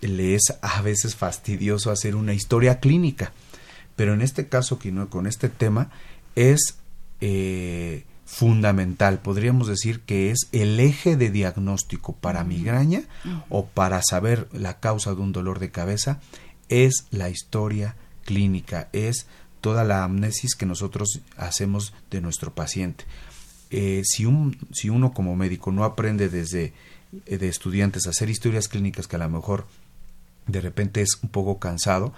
[0.00, 3.32] le es a veces fastidioso hacer una historia clínica.
[3.96, 4.78] Pero en este caso,
[5.10, 5.90] con este tema,
[6.34, 6.78] es
[7.20, 9.20] eh, fundamental.
[9.20, 13.02] Podríamos decir que es el eje de diagnóstico para migraña
[13.48, 16.20] o para saber la causa de un dolor de cabeza,
[16.68, 19.26] es la historia clínica, es
[19.60, 23.04] toda la amnesis que nosotros hacemos de nuestro paciente.
[23.70, 26.72] Eh, si, un, si uno como médico no aprende desde
[27.26, 29.66] eh, de estudiantes a hacer historias clínicas que a lo mejor
[30.46, 32.12] de repente es un poco cansado,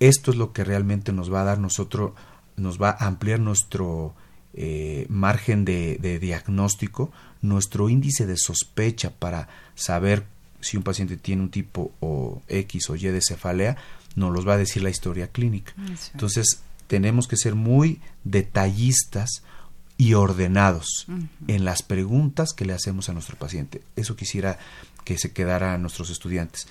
[0.00, 2.12] esto es lo que realmente nos va a dar nosotros,
[2.56, 4.14] nos va a ampliar nuestro
[4.54, 10.24] eh, margen de, diagnóstico, nuestro índice de sospecha para saber
[10.60, 13.76] si un paciente tiene un tipo o X o Y de cefalea,
[14.16, 15.72] nos los va a decir la historia clínica.
[16.12, 19.42] Entonces, tenemos que ser muy detallistas
[19.96, 21.06] y ordenados
[21.46, 23.82] en las preguntas que le hacemos a nuestro paciente.
[23.96, 24.58] Eso quisiera
[25.04, 26.66] que se quedara a nuestros estudiantes.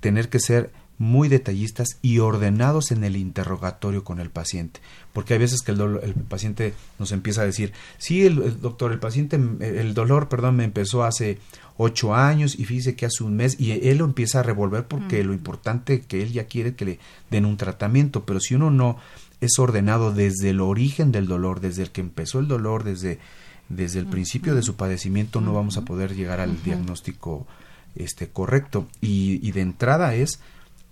[0.00, 4.80] Tener que ser muy detallistas y ordenados en el interrogatorio con el paciente.
[5.12, 8.98] Porque hay veces que el, el paciente nos empieza a decir, sí, el, doctor, el
[8.98, 11.38] paciente, el dolor, perdón, me empezó hace
[11.76, 15.22] ocho años y fíjese que hace un mes y él lo empieza a revolver porque
[15.22, 16.98] lo importante que él ya quiere que le
[17.30, 18.98] den un tratamiento, pero si uno no
[19.40, 23.20] es ordenado desde el origen del dolor, desde el que empezó el dolor, desde,
[23.68, 27.46] desde el principio de su padecimiento, no vamos a poder llegar al diagnóstico
[27.94, 28.88] este correcto.
[29.00, 30.40] Y, y de entrada es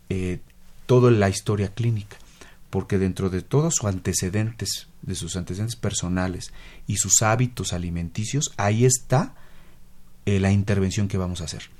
[0.08, 0.40] eh,
[0.86, 2.16] toda la historia clínica,
[2.70, 6.52] porque dentro de todos sus antecedentes, de sus antecedentes personales
[6.86, 9.34] y sus hábitos alimenticios, ahí está
[10.24, 11.70] eh, la intervención que vamos a hacer.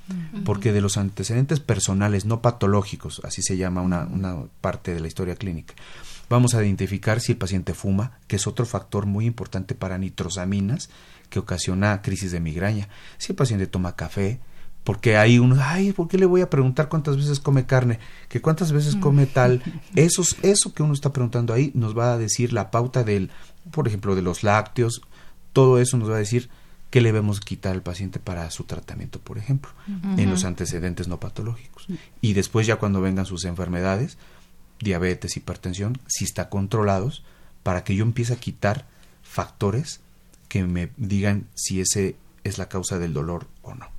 [0.45, 5.09] Porque de los antecedentes personales no patológicos, así se llama una, una parte de la
[5.09, 5.75] historia clínica,
[6.29, 10.91] vamos a identificar si el paciente fuma, que es otro factor muy importante para nitrosaminas
[11.29, 12.89] que ocasiona crisis de migraña.
[13.19, 14.39] Si el paciente toma café,
[14.87, 17.99] porque hay uno, ay, ¿por qué le voy a preguntar cuántas veces come carne?
[18.29, 19.61] Que cuántas veces come tal.
[19.97, 23.33] Esos, eso que uno está preguntando ahí nos va a decir la pauta del,
[23.73, 25.03] por ejemplo, de los lácteos,
[25.53, 26.51] todo eso nos va a decir
[26.91, 29.73] qué le debemos quitar al paciente para su tratamiento, por ejemplo,
[30.17, 31.89] en los antecedentes no patológicos.
[32.21, 34.19] Y después ya cuando vengan sus enfermedades,
[34.79, 37.25] diabetes, hipertensión, si está controlados,
[37.65, 38.87] para que yo empiece a quitar
[39.25, 39.99] factores
[40.49, 42.15] que me digan si ese
[42.45, 43.96] es la causa del dolor o no.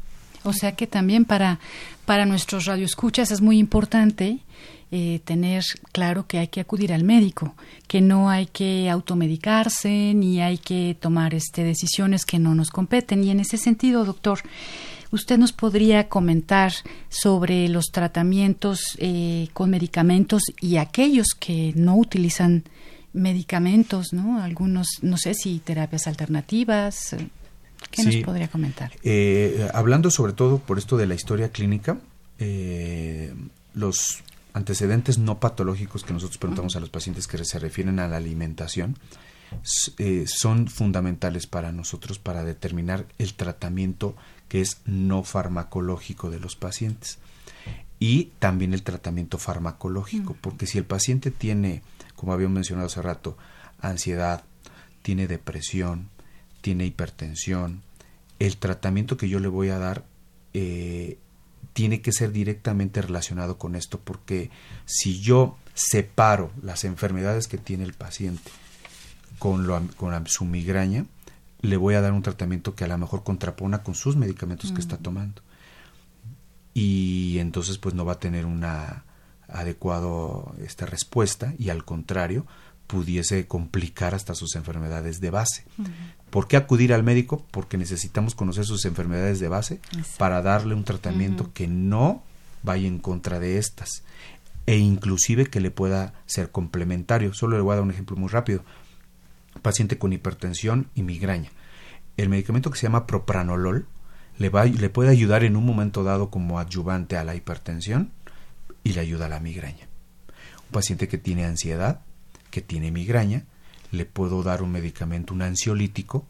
[0.47, 1.59] O sea que también para,
[2.05, 4.39] para nuestros radioescuchas es muy importante
[4.91, 7.53] eh, tener claro que hay que acudir al médico,
[7.87, 13.25] que no hay que automedicarse ni hay que tomar este, decisiones que no nos competen.
[13.25, 14.39] Y en ese sentido, doctor,
[15.11, 16.71] ¿usted nos podría comentar
[17.09, 22.63] sobre los tratamientos eh, con medicamentos y aquellos que no utilizan
[23.11, 24.41] medicamentos, ¿no?
[24.41, 27.17] Algunos, no sé si terapias alternativas,
[27.91, 28.91] ¿Qué nos podría comentar?
[29.03, 31.97] Eh, hablando sobre todo por esto de la historia clínica,
[32.39, 33.33] eh,
[33.73, 34.23] los
[34.53, 38.97] antecedentes no patológicos que nosotros preguntamos a los pacientes que se refieren a la alimentación
[39.97, 44.15] eh, son fundamentales para nosotros para determinar el tratamiento
[44.49, 47.19] que es no farmacológico de los pacientes
[47.99, 51.81] y también el tratamiento farmacológico, porque si el paciente tiene,
[52.15, 53.37] como habíamos mencionado hace rato,
[53.79, 54.43] ansiedad,
[55.01, 56.09] tiene depresión,
[56.67, 57.81] tiene hipertensión,
[58.39, 60.03] el tratamiento que yo le voy a dar
[60.53, 61.17] eh,
[61.71, 64.51] tiene que ser directamente relacionado con esto, porque
[64.83, 68.51] si yo separo las enfermedades que tiene el paciente
[69.39, 71.05] con, con su migraña,
[71.61, 74.81] le voy a dar un tratamiento que a lo mejor contrapona con sus medicamentos que
[74.81, 75.43] está tomando.
[76.73, 79.05] Y entonces pues no va a tener una
[79.47, 80.09] adecuada
[80.59, 82.45] esta respuesta y al contrario
[82.87, 85.65] pudiese complicar hasta sus enfermedades de base.
[86.29, 87.45] ¿Por qué acudir al médico?
[87.51, 89.79] Porque necesitamos conocer sus enfermedades de base
[90.17, 92.23] para darle un tratamiento que no
[92.63, 94.03] vaya en contra de estas
[94.65, 97.33] e inclusive que le pueda ser complementario.
[97.33, 98.63] Solo le voy a dar un ejemplo muy rápido.
[99.61, 101.51] Paciente con hipertensión y migraña.
[102.17, 103.87] El medicamento que se llama propranolol
[104.37, 108.11] le, va, le puede ayudar en un momento dado como adyuvante a la hipertensión
[108.83, 109.87] y le ayuda a la migraña.
[110.65, 112.01] Un paciente que tiene ansiedad,
[112.51, 113.43] que tiene migraña,
[113.91, 116.25] le puedo dar un medicamento, un ansiolítico,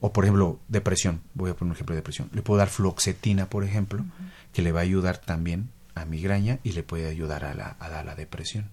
[0.00, 3.46] o por ejemplo, depresión, voy a poner un ejemplo de depresión, le puedo dar fluoxetina,
[3.48, 4.04] por ejemplo,
[4.52, 8.04] que le va a ayudar también a migraña y le puede ayudar a la, a
[8.04, 8.68] la depresión.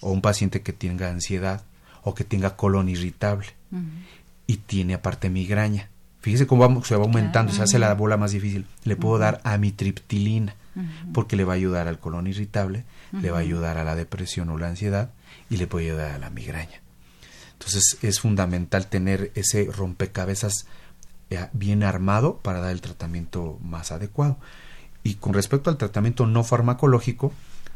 [0.00, 1.62] O un paciente que tenga ansiedad
[2.02, 3.46] o que tenga colon irritable
[4.46, 5.90] y tiene aparte migraña.
[6.20, 8.66] Fíjese cómo se va aumentando, se hace la bola más difícil.
[8.84, 10.54] Le puedo dar amitriptilina
[11.14, 14.48] porque le va a ayudar al colon irritable, le va a ayudar a la depresión
[14.50, 15.10] o la ansiedad
[15.50, 16.80] y le puede ayudar a la migraña.
[17.52, 20.66] Entonces es fundamental tener ese rompecabezas
[21.28, 24.38] eh, bien armado para dar el tratamiento más adecuado.
[25.02, 27.32] Y con respecto al tratamiento no farmacológico,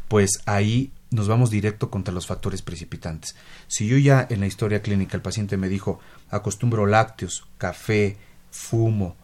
[0.08, 3.36] pues ahí nos vamos directo contra los factores precipitantes.
[3.66, 6.00] Si yo ya en la historia clínica el paciente me dijo
[6.30, 8.16] acostumbro lácteos, café,
[8.50, 9.16] fumo,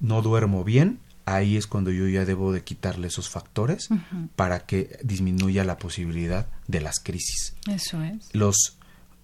[0.00, 3.88] no duermo bien, ahí es cuando yo ya debo de quitarle esos factores
[4.36, 7.54] para que disminuya la posibilidad de las crisis.
[7.68, 8.28] Eso es.
[8.32, 8.78] Los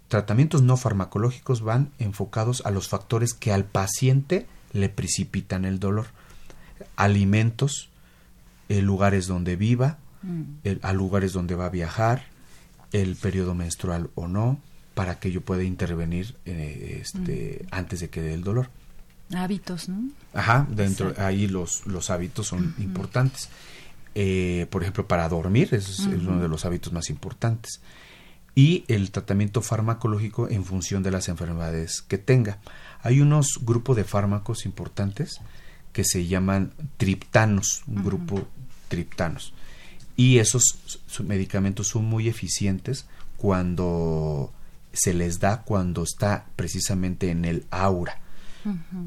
[0.09, 6.07] tratamientos no farmacológicos van enfocados a los factores que al paciente le precipitan el dolor.
[6.97, 7.89] Alimentos,
[8.69, 10.43] eh, lugares donde viva, mm.
[10.83, 12.25] a lugares donde va a viajar,
[12.93, 14.61] el periodo menstrual o no,
[14.95, 17.67] para que yo pueda intervenir eh, este, mm.
[17.71, 18.71] antes de que dé el dolor.
[19.35, 20.09] Hábitos, ¿no?
[20.35, 23.49] Ajá, dentro ahí los, los hábitos son importantes.
[24.15, 27.81] Eh, por ejemplo, para dormir es uno de los hábitos más importantes
[28.55, 32.59] y el tratamiento farmacológico en función de las enfermedades que tenga.
[33.03, 35.41] Hay unos grupos de fármacos importantes
[35.93, 38.47] que se llaman triptanos, un grupo
[38.89, 39.55] triptanos.
[40.17, 40.63] Y esos
[41.25, 43.07] medicamentos son muy eficientes
[43.39, 44.53] cuando
[44.93, 48.21] se les da cuando está precisamente en el aura.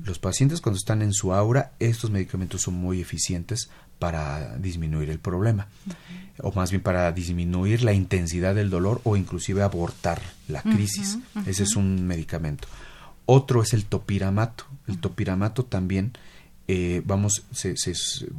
[0.04, 5.20] Los pacientes cuando están en su aura, estos medicamentos son muy eficientes para disminuir el
[5.20, 5.68] problema,
[6.40, 11.20] o más bien para disminuir la intensidad del dolor o inclusive abortar la crisis.
[11.46, 12.68] Ese es un medicamento.
[13.26, 14.66] Otro es el topiramato.
[14.88, 16.14] El topiramato también
[16.68, 17.76] eh, vamos, se,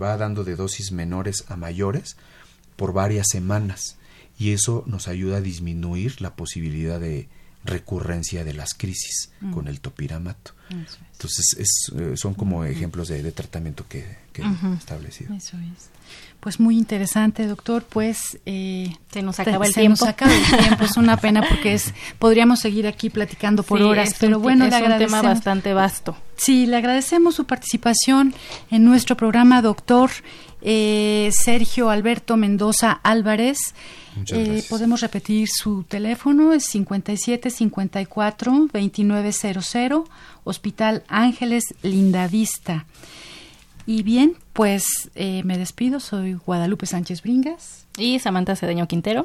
[0.00, 2.16] va dando de dosis menores a mayores
[2.76, 3.98] por varias semanas
[4.38, 7.28] y eso nos ayuda a disminuir la posibilidad de
[7.66, 9.52] recurrencia de las crisis mm.
[9.52, 10.52] con el topiramato.
[10.68, 14.42] Entonces, es, eh, son como ejemplos de, tratamiento que, que
[14.76, 15.34] establecido.
[15.34, 15.90] Eso es.
[16.40, 17.84] Pues muy interesante, doctor.
[17.88, 19.96] Pues eh, se nos acaba el tiempo.
[19.96, 20.84] Se nos acaba el tiempo.
[20.84, 24.98] Es una pena porque es podríamos seguir aquí platicando por horas, pero bueno, es un
[24.98, 26.16] tema bastante vasto.
[26.36, 28.34] Sí, le agradecemos su participación
[28.70, 30.10] en nuestro programa, doctor
[30.68, 33.58] eh, Sergio Alberto Mendoza Álvarez.
[34.32, 40.08] Eh, podemos repetir su teléfono, es 57 54 2900,
[40.42, 42.84] Hospital Ángeles Lindavista.
[43.86, 47.86] Y bien, pues eh, me despido, soy Guadalupe Sánchez Bringas.
[47.96, 49.24] Y Samantha Cedeño Quintero.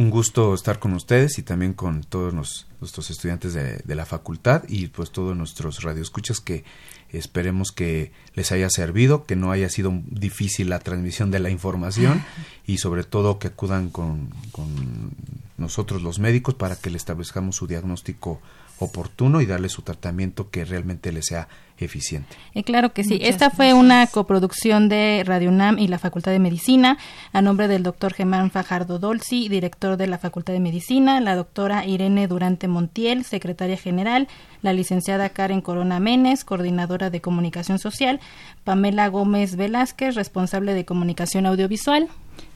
[0.00, 4.62] Un gusto estar con ustedes y también con todos nuestros estudiantes de, de, la facultad
[4.66, 6.64] y pues todos nuestros radioescuchas que
[7.10, 12.24] esperemos que les haya servido, que no haya sido difícil la transmisión de la información
[12.66, 15.10] y sobre todo que acudan con, con
[15.58, 18.40] nosotros los médicos para que le establezcamos su diagnóstico
[18.80, 22.36] oportuno y darle su tratamiento que realmente le sea eficiente.
[22.54, 23.18] Eh, claro que sí.
[23.22, 26.98] Esta fue una coproducción de Radio UNAM y la Facultad de Medicina
[27.32, 31.86] a nombre del doctor Germán Fajardo Dolci, director de la Facultad de Medicina, la doctora
[31.86, 34.28] Irene Durante Montiel, secretaria general,
[34.62, 38.20] la licenciada Karen Corona Menes, coordinadora de comunicación social,
[38.64, 42.08] Pamela Gómez Velázquez, responsable de comunicación audiovisual.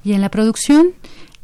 [0.02, 0.88] Y en la producción,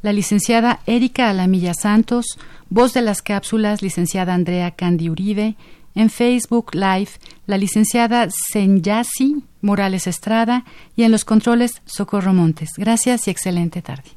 [0.02, 2.26] la licenciada Erika Alamilla Santos,
[2.68, 5.56] voz de las cápsulas, licenciada Andrea Candy Uribe,
[5.94, 7.10] en Facebook Live,
[7.46, 10.64] la licenciada Senyasi Morales Estrada
[10.96, 12.70] y en los controles Socorro Montes.
[12.76, 14.10] Gracias y excelente tarde.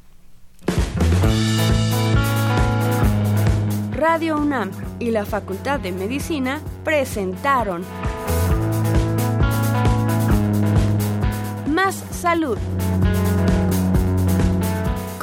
[3.92, 7.82] Radio UNAM y la Facultad de Medicina presentaron
[11.66, 12.58] Más Salud.